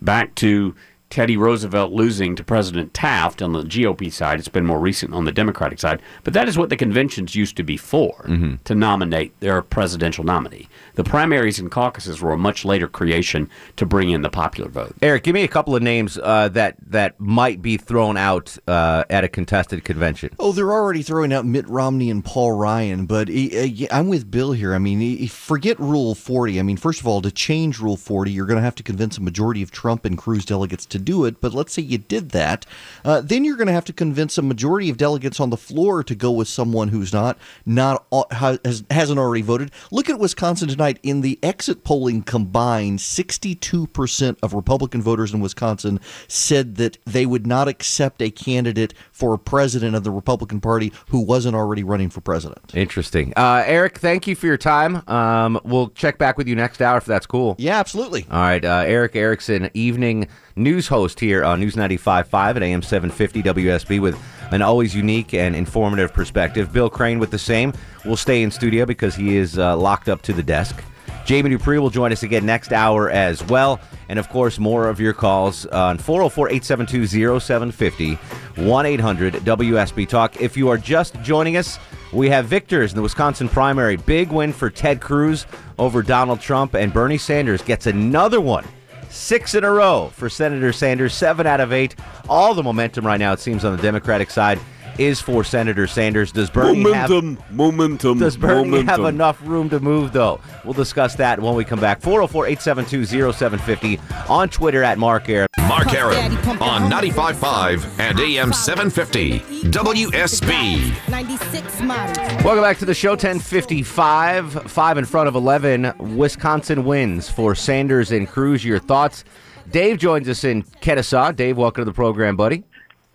back 0.00 0.34
to 0.36 0.74
Teddy 1.12 1.36
Roosevelt 1.36 1.92
losing 1.92 2.34
to 2.36 2.42
President 2.42 2.94
Taft 2.94 3.42
on 3.42 3.52
the 3.52 3.64
GOP 3.64 4.10
side. 4.10 4.38
It's 4.38 4.48
been 4.48 4.64
more 4.64 4.80
recent 4.80 5.12
on 5.12 5.26
the 5.26 5.30
Democratic 5.30 5.78
side. 5.78 6.00
But 6.24 6.32
that 6.32 6.48
is 6.48 6.56
what 6.56 6.70
the 6.70 6.76
conventions 6.76 7.34
used 7.34 7.54
to 7.58 7.62
be 7.62 7.76
for 7.76 8.24
to 8.64 8.74
nominate 8.74 9.38
their 9.40 9.60
presidential 9.60 10.24
nominee. 10.24 10.70
The 10.94 11.04
primaries 11.04 11.58
and 11.58 11.70
caucuses 11.70 12.22
were 12.22 12.32
a 12.32 12.38
much 12.38 12.64
later 12.64 12.88
creation 12.88 13.50
to 13.76 13.84
bring 13.84 14.08
in 14.08 14.22
the 14.22 14.30
popular 14.30 14.70
vote. 14.70 14.94
Erick, 15.02 15.24
give 15.24 15.34
me 15.34 15.42
a 15.42 15.48
couple 15.48 15.76
of 15.76 15.82
names 15.82 16.16
uh, 16.16 16.48
that 16.48 16.76
that 16.86 17.20
might 17.20 17.60
be 17.60 17.76
thrown 17.76 18.16
out 18.16 18.56
uh, 18.66 19.04
at 19.10 19.22
a 19.22 19.28
contested 19.28 19.84
convention. 19.84 20.30
Oh, 20.38 20.52
they're 20.52 20.72
already 20.72 21.02
throwing 21.02 21.30
out 21.30 21.44
Mitt 21.44 21.68
Romney 21.68 22.08
and 22.08 22.24
Paul 22.24 22.52
Ryan, 22.52 23.04
but 23.04 23.28
uh, 23.28 23.66
I'm 23.90 24.08
with 24.08 24.30
Bill 24.30 24.52
here. 24.52 24.74
I 24.74 24.78
mean, 24.78 25.28
forget 25.28 25.78
Rule 25.78 26.14
40. 26.14 26.58
I 26.58 26.62
mean, 26.62 26.78
first 26.78 27.00
of 27.00 27.06
all, 27.06 27.20
to 27.20 27.30
change 27.30 27.80
Rule 27.80 27.98
40, 27.98 28.30
you're 28.30 28.46
going 28.46 28.56
to 28.56 28.62
have 28.62 28.74
to 28.76 28.82
convince 28.82 29.18
a 29.18 29.20
majority 29.20 29.60
of 29.60 29.70
Trump 29.70 30.06
and 30.06 30.16
Cruz 30.16 30.46
delegates 30.46 30.86
to 30.86 31.01
do 31.02 31.24
it. 31.24 31.40
But 31.40 31.54
let's 31.54 31.72
say 31.72 31.82
you 31.82 31.98
did 31.98 32.30
that, 32.30 32.66
uh, 33.04 33.20
then 33.20 33.44
you're 33.44 33.56
going 33.56 33.66
to 33.66 33.72
have 33.72 33.84
to 33.86 33.92
convince 33.92 34.38
a 34.38 34.42
majority 34.42 34.90
of 34.90 34.96
delegates 34.96 35.40
on 35.40 35.50
the 35.50 35.56
floor 35.56 36.02
to 36.04 36.14
go 36.14 36.30
with 36.30 36.48
someone 36.48 36.88
who's 36.88 37.12
not 37.12 37.38
not 37.66 38.06
has, 38.30 38.84
hasn't 38.90 39.18
already 39.18 39.42
voted. 39.42 39.70
Look 39.90 40.08
at 40.08 40.18
Wisconsin 40.18 40.68
tonight. 40.68 40.98
In 41.02 41.20
the 41.20 41.38
exit 41.42 41.84
polling 41.84 42.22
combined, 42.22 43.00
62% 43.00 44.36
of 44.42 44.54
Republican 44.54 45.02
voters 45.02 45.32
in 45.32 45.40
Wisconsin 45.40 46.00
said 46.28 46.76
that 46.76 46.98
they 47.04 47.26
would 47.26 47.46
not 47.46 47.68
accept 47.68 48.22
a 48.22 48.30
candidate 48.30 48.94
for 49.10 49.36
president 49.38 49.96
of 49.96 50.04
the 50.04 50.10
Republican 50.10 50.60
Party 50.60 50.92
who 51.08 51.20
wasn't 51.20 51.54
already 51.54 51.84
running 51.84 52.10
for 52.10 52.20
president. 52.20 52.74
Interesting. 52.74 53.32
Uh, 53.36 53.62
Erick, 53.66 53.98
thank 53.98 54.26
you 54.26 54.34
for 54.34 54.46
your 54.46 54.56
time. 54.56 55.08
Um, 55.08 55.60
we'll 55.64 55.88
check 55.90 56.18
back 56.18 56.38
with 56.38 56.48
you 56.48 56.54
next 56.54 56.80
hour 56.80 56.98
if 56.98 57.04
that's 57.04 57.26
cool. 57.26 57.56
Yeah, 57.58 57.78
absolutely. 57.78 58.26
All 58.30 58.40
right. 58.40 58.64
Uh, 58.64 58.84
Erick 58.86 59.16
Erickson, 59.16 59.70
evening 59.74 60.28
news 60.56 60.88
host 60.88 61.18
here 61.20 61.44
on 61.44 61.60
News 61.60 61.76
95.5 61.76 62.56
at 62.56 62.62
AM 62.62 62.82
750 62.82 63.42
WSB 63.42 64.00
with 64.00 64.18
an 64.50 64.62
always 64.62 64.94
unique 64.94 65.34
and 65.34 65.56
informative 65.56 66.12
perspective. 66.12 66.72
Bill 66.72 66.90
Crane 66.90 67.18
with 67.18 67.30
the 67.30 67.38
same. 67.38 67.72
will 68.04 68.16
stay 68.16 68.42
in 68.42 68.50
studio 68.50 68.84
because 68.84 69.14
he 69.14 69.36
is 69.36 69.58
uh, 69.58 69.76
locked 69.76 70.08
up 70.08 70.22
to 70.22 70.32
the 70.32 70.42
desk. 70.42 70.82
Jamie 71.24 71.50
Dupree 71.50 71.78
will 71.78 71.90
join 71.90 72.12
us 72.12 72.22
again 72.22 72.44
next 72.44 72.72
hour 72.72 73.08
as 73.08 73.42
well. 73.44 73.80
And 74.08 74.18
of 74.18 74.28
course, 74.28 74.58
more 74.58 74.88
of 74.88 75.00
your 75.00 75.12
calls 75.12 75.66
on 75.66 75.98
404 75.98 76.48
872 76.48 77.40
0750 77.40 78.14
1 78.62 78.86
800 78.86 79.34
WSB 79.34 80.08
Talk. 80.08 80.40
If 80.40 80.56
you 80.56 80.68
are 80.68 80.78
just 80.78 81.20
joining 81.22 81.56
us, 81.56 81.78
we 82.12 82.28
have 82.28 82.46
victors 82.46 82.92
in 82.92 82.96
the 82.96 83.02
Wisconsin 83.02 83.48
primary. 83.48 83.96
Big 83.96 84.30
win 84.30 84.52
for 84.52 84.68
Ted 84.68 85.00
Cruz 85.00 85.46
over 85.78 86.02
Donald 86.02 86.40
Trump, 86.40 86.74
and 86.74 86.92
Bernie 86.92 87.16
Sanders 87.16 87.62
gets 87.62 87.86
another 87.86 88.40
one 88.40 88.66
Six 89.12 89.54
in 89.54 89.62
a 89.62 89.70
row 89.70 90.10
for 90.14 90.30
Senator 90.30 90.72
Sanders, 90.72 91.12
seven 91.12 91.46
out 91.46 91.60
of 91.60 91.70
eight. 91.70 91.94
All 92.30 92.54
the 92.54 92.62
momentum 92.62 93.06
right 93.06 93.18
now, 93.18 93.34
it 93.34 93.40
seems, 93.40 93.62
on 93.62 93.76
the 93.76 93.82
Democratic 93.82 94.30
side 94.30 94.58
is 94.98 95.20
for 95.20 95.44
Senator 95.44 95.86
Sanders. 95.86 96.32
Does 96.32 96.50
Bernie 96.50 96.82
momentum, 96.82 97.36
have 97.36 97.50
momentum, 97.52 98.18
Does 98.18 98.36
Bernie 98.36 98.70
momentum. 98.70 98.86
have 98.86 99.14
enough 99.14 99.40
room 99.42 99.68
to 99.70 99.80
move, 99.80 100.12
though? 100.12 100.40
We'll 100.64 100.72
discuss 100.74 101.14
that 101.16 101.40
when 101.40 101.54
we 101.54 101.64
come 101.64 101.80
back. 101.80 102.00
404 102.00 102.46
872 102.46 103.32
0750 103.32 104.00
on 104.28 104.48
Twitter 104.48 104.82
at 104.82 104.98
Mark 104.98 105.28
Arum. 105.28 105.48
Mark 105.68 105.92
Arum 105.94 106.36
on 106.60 106.90
95.5 106.90 107.98
and 107.98 108.20
AM 108.20 108.52
750 108.52 109.40
WSB. 109.70 111.08
96 111.10 111.80
model. 111.80 112.24
Welcome 112.44 112.62
back 112.62 112.78
to 112.78 112.84
the 112.84 112.94
show. 112.94 113.10
1055, 113.12 114.70
5 114.70 114.98
in 114.98 115.04
front 115.04 115.28
of 115.28 115.34
11. 115.34 115.92
Wisconsin 116.16 116.84
wins 116.84 117.28
for 117.28 117.54
Sanders 117.54 118.12
and 118.12 118.28
Cruz. 118.28 118.64
Your 118.64 118.78
thoughts? 118.78 119.24
Dave 119.70 119.98
joins 119.98 120.28
us 120.28 120.44
in 120.44 120.62
Kennesaw. 120.80 121.32
Dave, 121.32 121.56
welcome 121.56 121.82
to 121.82 121.84
the 121.84 121.94
program, 121.94 122.36
buddy. 122.36 122.64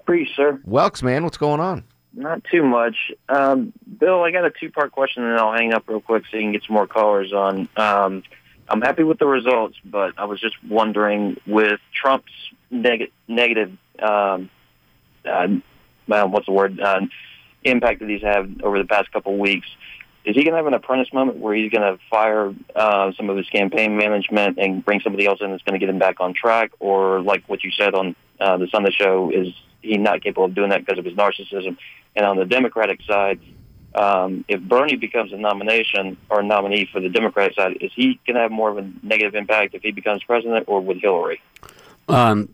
Preach, 0.07 0.29
sir. 0.37 0.59
Welks, 0.65 1.03
man, 1.03 1.25
what's 1.25 1.35
going 1.35 1.59
on? 1.59 1.83
Not 2.13 2.41
too 2.49 2.63
much. 2.63 2.95
Um, 3.27 3.73
Bill, 3.99 4.23
I 4.23 4.31
got 4.31 4.45
a 4.45 4.49
two 4.49 4.71
part 4.71 4.93
question 4.93 5.23
and 5.23 5.37
I'll 5.37 5.53
hang 5.53 5.73
up 5.73 5.83
real 5.87 5.99
quick 5.99 6.23
so 6.31 6.37
you 6.37 6.43
can 6.43 6.53
get 6.53 6.63
some 6.65 6.75
more 6.75 6.87
callers 6.87 7.33
on. 7.33 7.67
Um, 7.75 8.23
I'm 8.69 8.81
happy 8.81 9.03
with 9.03 9.19
the 9.19 9.27
results, 9.27 9.75
but 9.83 10.13
I 10.17 10.23
was 10.23 10.39
just 10.39 10.55
wondering 10.63 11.37
with 11.45 11.81
Trump's 11.93 12.31
neg- 12.71 13.11
negative, 13.27 13.77
um, 13.99 14.49
uh, 15.29 15.47
well, 16.07 16.29
what's 16.29 16.45
the 16.45 16.53
word, 16.53 16.79
uh, 16.79 17.01
impact 17.65 17.99
that 17.99 18.09
he's 18.09 18.21
had 18.21 18.61
over 18.63 18.77
the 18.77 18.87
past 18.87 19.11
couple 19.11 19.33
of 19.33 19.39
weeks, 19.39 19.67
is 20.23 20.35
he 20.35 20.43
going 20.43 20.53
to 20.53 20.57
have 20.57 20.67
an 20.67 20.73
apprentice 20.73 21.11
moment 21.13 21.37
where 21.37 21.53
he's 21.53 21.69
going 21.69 21.81
to 21.81 21.99
fire 22.09 22.53
uh, 22.75 23.11
some 23.17 23.29
of 23.29 23.35
his 23.35 23.47
campaign 23.49 23.97
management 23.97 24.57
and 24.57 24.83
bring 24.83 25.01
somebody 25.01 25.25
else 25.25 25.39
in 25.41 25.51
that's 25.51 25.63
going 25.63 25.77
to 25.77 25.85
get 25.85 25.89
him 25.89 25.99
back 25.99 26.21
on 26.21 26.33
track? 26.33 26.71
Or, 26.79 27.21
like 27.21 27.43
what 27.47 27.63
you 27.63 27.71
said 27.71 27.93
on 27.93 28.15
uh, 28.39 28.57
the 28.57 28.67
Sunday 28.67 28.91
show, 28.91 29.31
is 29.31 29.53
he 29.81 29.97
not 29.97 30.23
capable 30.23 30.45
of 30.45 30.55
doing 30.55 30.69
that 30.69 30.85
because 30.85 30.99
of 30.99 31.05
his 31.05 31.13
narcissism? 31.15 31.77
And 32.15 32.25
on 32.25 32.37
the 32.37 32.45
Democratic 32.45 33.01
side, 33.03 33.39
um, 33.95 34.45
if 34.47 34.61
Bernie 34.61 34.95
becomes 34.95 35.33
a 35.33 35.37
nomination 35.37 36.17
or 36.29 36.41
a 36.41 36.43
nominee 36.43 36.87
for 36.91 36.99
the 36.99 37.09
Democratic 37.09 37.55
side, 37.55 37.77
is 37.81 37.91
he 37.95 38.19
going 38.27 38.35
to 38.35 38.41
have 38.41 38.51
more 38.51 38.69
of 38.69 38.77
a 38.77 38.91
negative 39.01 39.35
impact 39.35 39.73
if 39.73 39.81
he 39.81 39.91
becomes 39.91 40.23
president 40.23 40.65
or 40.67 40.81
with 40.81 41.01
Hillary? 41.01 41.41
Um, 42.07 42.49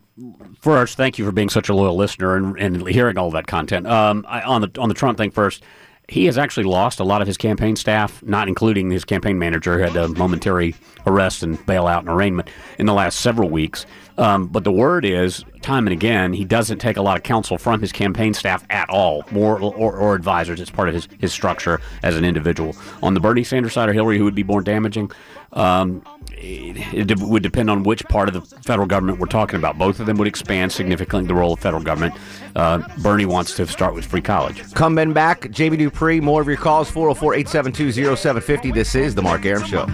first, 0.61 0.97
thank 0.97 1.17
you 1.17 1.25
for 1.25 1.31
being 1.31 1.49
such 1.49 1.69
a 1.69 1.73
loyal 1.73 1.95
listener 1.95 2.35
and, 2.35 2.57
and 2.57 2.87
hearing 2.87 3.17
all 3.17 3.31
that 3.31 3.47
content. 3.47 3.87
Um, 3.87 4.25
I, 4.27 4.41
on 4.41 4.61
the 4.61 4.71
on 4.79 4.89
the 4.89 4.95
Trump 4.95 5.17
thing 5.17 5.31
first, 5.31 5.63
he 6.07 6.25
has 6.25 6.37
actually 6.37 6.65
lost 6.65 6.99
a 6.99 7.03
lot 7.03 7.21
of 7.21 7.27
his 7.27 7.37
campaign 7.37 7.75
staff, 7.75 8.21
not 8.23 8.47
including 8.47 8.89
his 8.89 9.05
campaign 9.05 9.39
manager, 9.39 9.77
who 9.77 9.83
had 9.83 9.95
a 9.95 10.07
momentary 10.09 10.75
arrest 11.05 11.43
and 11.43 11.57
bailout 11.65 11.99
and 11.99 12.09
arraignment 12.09 12.49
in 12.77 12.85
the 12.85 12.93
last 12.93 13.19
several 13.19 13.49
weeks. 13.49 13.85
Um, 14.17 14.47
but 14.47 14.63
the 14.63 14.71
word 14.71 15.05
is, 15.05 15.43
time 15.61 15.87
and 15.87 15.93
again, 15.93 16.33
he 16.33 16.45
doesn't 16.45 16.79
take 16.79 16.97
a 16.97 17.01
lot 17.01 17.17
of 17.17 17.23
counsel 17.23 17.57
from 17.57 17.81
his 17.81 17.91
campaign 17.91 18.33
staff 18.33 18.65
at 18.69 18.89
all, 18.89 19.23
more 19.31 19.59
or, 19.59 19.95
or 19.95 20.15
advisors. 20.15 20.59
It's 20.59 20.69
part 20.69 20.87
of 20.87 20.93
his, 20.93 21.07
his 21.19 21.33
structure 21.33 21.81
as 22.03 22.15
an 22.15 22.25
individual. 22.25 22.75
On 23.01 23.13
the 23.13 23.19
Bernie 23.19 23.43
Sanders 23.43 23.73
side 23.73 23.89
or 23.89 23.93
Hillary, 23.93 24.17
who 24.17 24.23
would 24.23 24.35
be 24.35 24.43
more 24.43 24.61
damaging? 24.61 25.11
Um, 25.53 26.03
it, 26.31 27.09
it 27.09 27.19
would 27.19 27.43
depend 27.43 27.69
on 27.69 27.83
which 27.83 28.03
part 28.05 28.27
of 28.27 28.33
the 28.33 28.41
federal 28.61 28.87
government 28.87 29.19
we're 29.19 29.27
talking 29.27 29.57
about. 29.57 29.77
Both 29.77 29.99
of 29.99 30.05
them 30.05 30.17
would 30.17 30.27
expand 30.27 30.71
significantly 30.71 31.27
the 31.27 31.35
role 31.35 31.53
of 31.53 31.59
federal 31.59 31.83
government. 31.83 32.15
Uh, 32.55 32.81
Bernie 32.99 33.25
wants 33.25 33.55
to 33.55 33.67
start 33.67 33.93
with 33.93 34.05
free 34.05 34.21
college. 34.21 34.73
Coming 34.73 35.13
back, 35.13 35.49
Jamie 35.51 35.77
Dupree, 35.77 36.19
more 36.19 36.41
of 36.41 36.47
your 36.47 36.57
calls, 36.57 36.89
404 36.89 37.35
872 37.35 38.15
0750. 38.15 38.71
This 38.71 38.95
is 38.95 39.15
The 39.15 39.21
Mark 39.21 39.45
Arum 39.45 39.63
Show. 39.63 39.87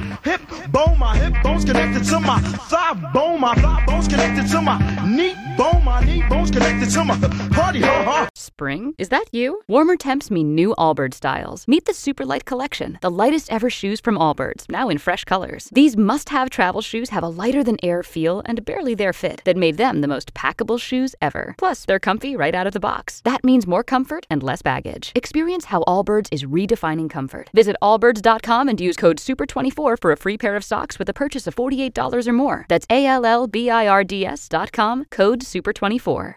Bone, 0.72 1.00
my 1.00 1.18
hip 1.18 1.34
bone's 1.42 1.66
connected 1.66 2.04
to 2.06 2.20
my 2.20 2.40
thigh 2.40 2.94
bone, 3.14 3.42
my 3.42 3.56
thigh 3.56 3.84
bone's 3.88 4.08
connected 4.08 4.48
to 4.52 4.62
my 4.62 4.78
knee 5.06 5.36
bone, 5.58 5.84
my 5.84 6.04
knee 6.04 6.24
bone's 6.30 6.52
connected 6.52 6.90
to 6.92 7.04
my 7.04 7.18
party, 7.50 7.82
ha 7.82 8.04
ha. 8.04 8.30
Spring? 8.36 8.94
Is 8.98 9.10
that 9.10 9.26
you? 9.32 9.62
Warmer 9.68 9.96
temps 9.96 10.30
mean 10.30 10.54
new 10.54 10.76
Allbirds 10.78 11.16
styles. 11.16 11.68
Meet 11.68 11.86
the 11.86 11.94
Superlight 11.94 12.46
Collection, 12.46 13.00
the 13.02 13.10
lightest 13.10 13.52
ever 13.52 13.70
shoes 13.70 14.00
from 14.00 14.16
Allbirds, 14.16 14.70
now 14.70 14.90
in 14.90 14.98
fresh 14.98 15.24
colors. 15.24 15.70
These 15.72 15.98
must 15.98 16.30
have 16.30 16.50
travel 16.50 16.82
shoes 16.82 17.10
have 17.10 17.24
a 17.24 17.30
lighter 17.30 17.64
than 17.64 17.84
air 17.84 18.04
feel 18.04 18.42
and 18.46 18.64
barely 18.64 18.94
there 18.94 19.14
fit 19.14 19.42
that 19.46 19.58
made 19.58 19.78
them 19.78 20.02
the 20.02 20.08
most 20.08 20.34
packable 20.34 20.80
shoes 20.80 21.16
ever. 21.22 21.56
Plus, 21.58 21.86
they're 21.86 22.00
comfy 22.00 22.36
right 22.36 22.54
out 22.54 22.68
of 22.68 22.74
the 22.74 22.80
box. 22.80 23.22
That 23.26 23.44
means 23.44 23.66
more 23.66 23.84
comfort 23.84 24.28
and 24.30 24.44
less 24.44 24.62
baggage. 24.62 25.12
Experience 25.16 25.66
how 25.66 25.84
Allbirds 25.88 26.28
is 26.32 26.44
redefining 26.44 27.10
comfort. 27.10 27.50
Visit 27.54 27.76
allbirds.com 27.82 28.70
and 28.70 28.80
use 28.80 28.98
code 28.98 29.18
SUPER24 29.18 30.00
for 30.00 30.12
a 30.12 30.18
free 30.18 30.38
pair 30.38 30.56
of 30.56 30.59
socks 30.62 31.00
with 31.00 31.10
a 31.10 31.14
purchase 31.14 31.48
of 31.48 31.56
$48 31.56 32.28
or 32.28 32.34
more. 32.34 32.66
That's 32.70 32.86
A 32.90 33.06
L 33.06 33.26
L 33.26 33.48
B 33.48 33.70
I 33.70 33.88
R 33.88 34.04
D 34.04 34.26
S.com, 34.26 35.06
code 35.10 35.42
SUPER24. 35.42 36.36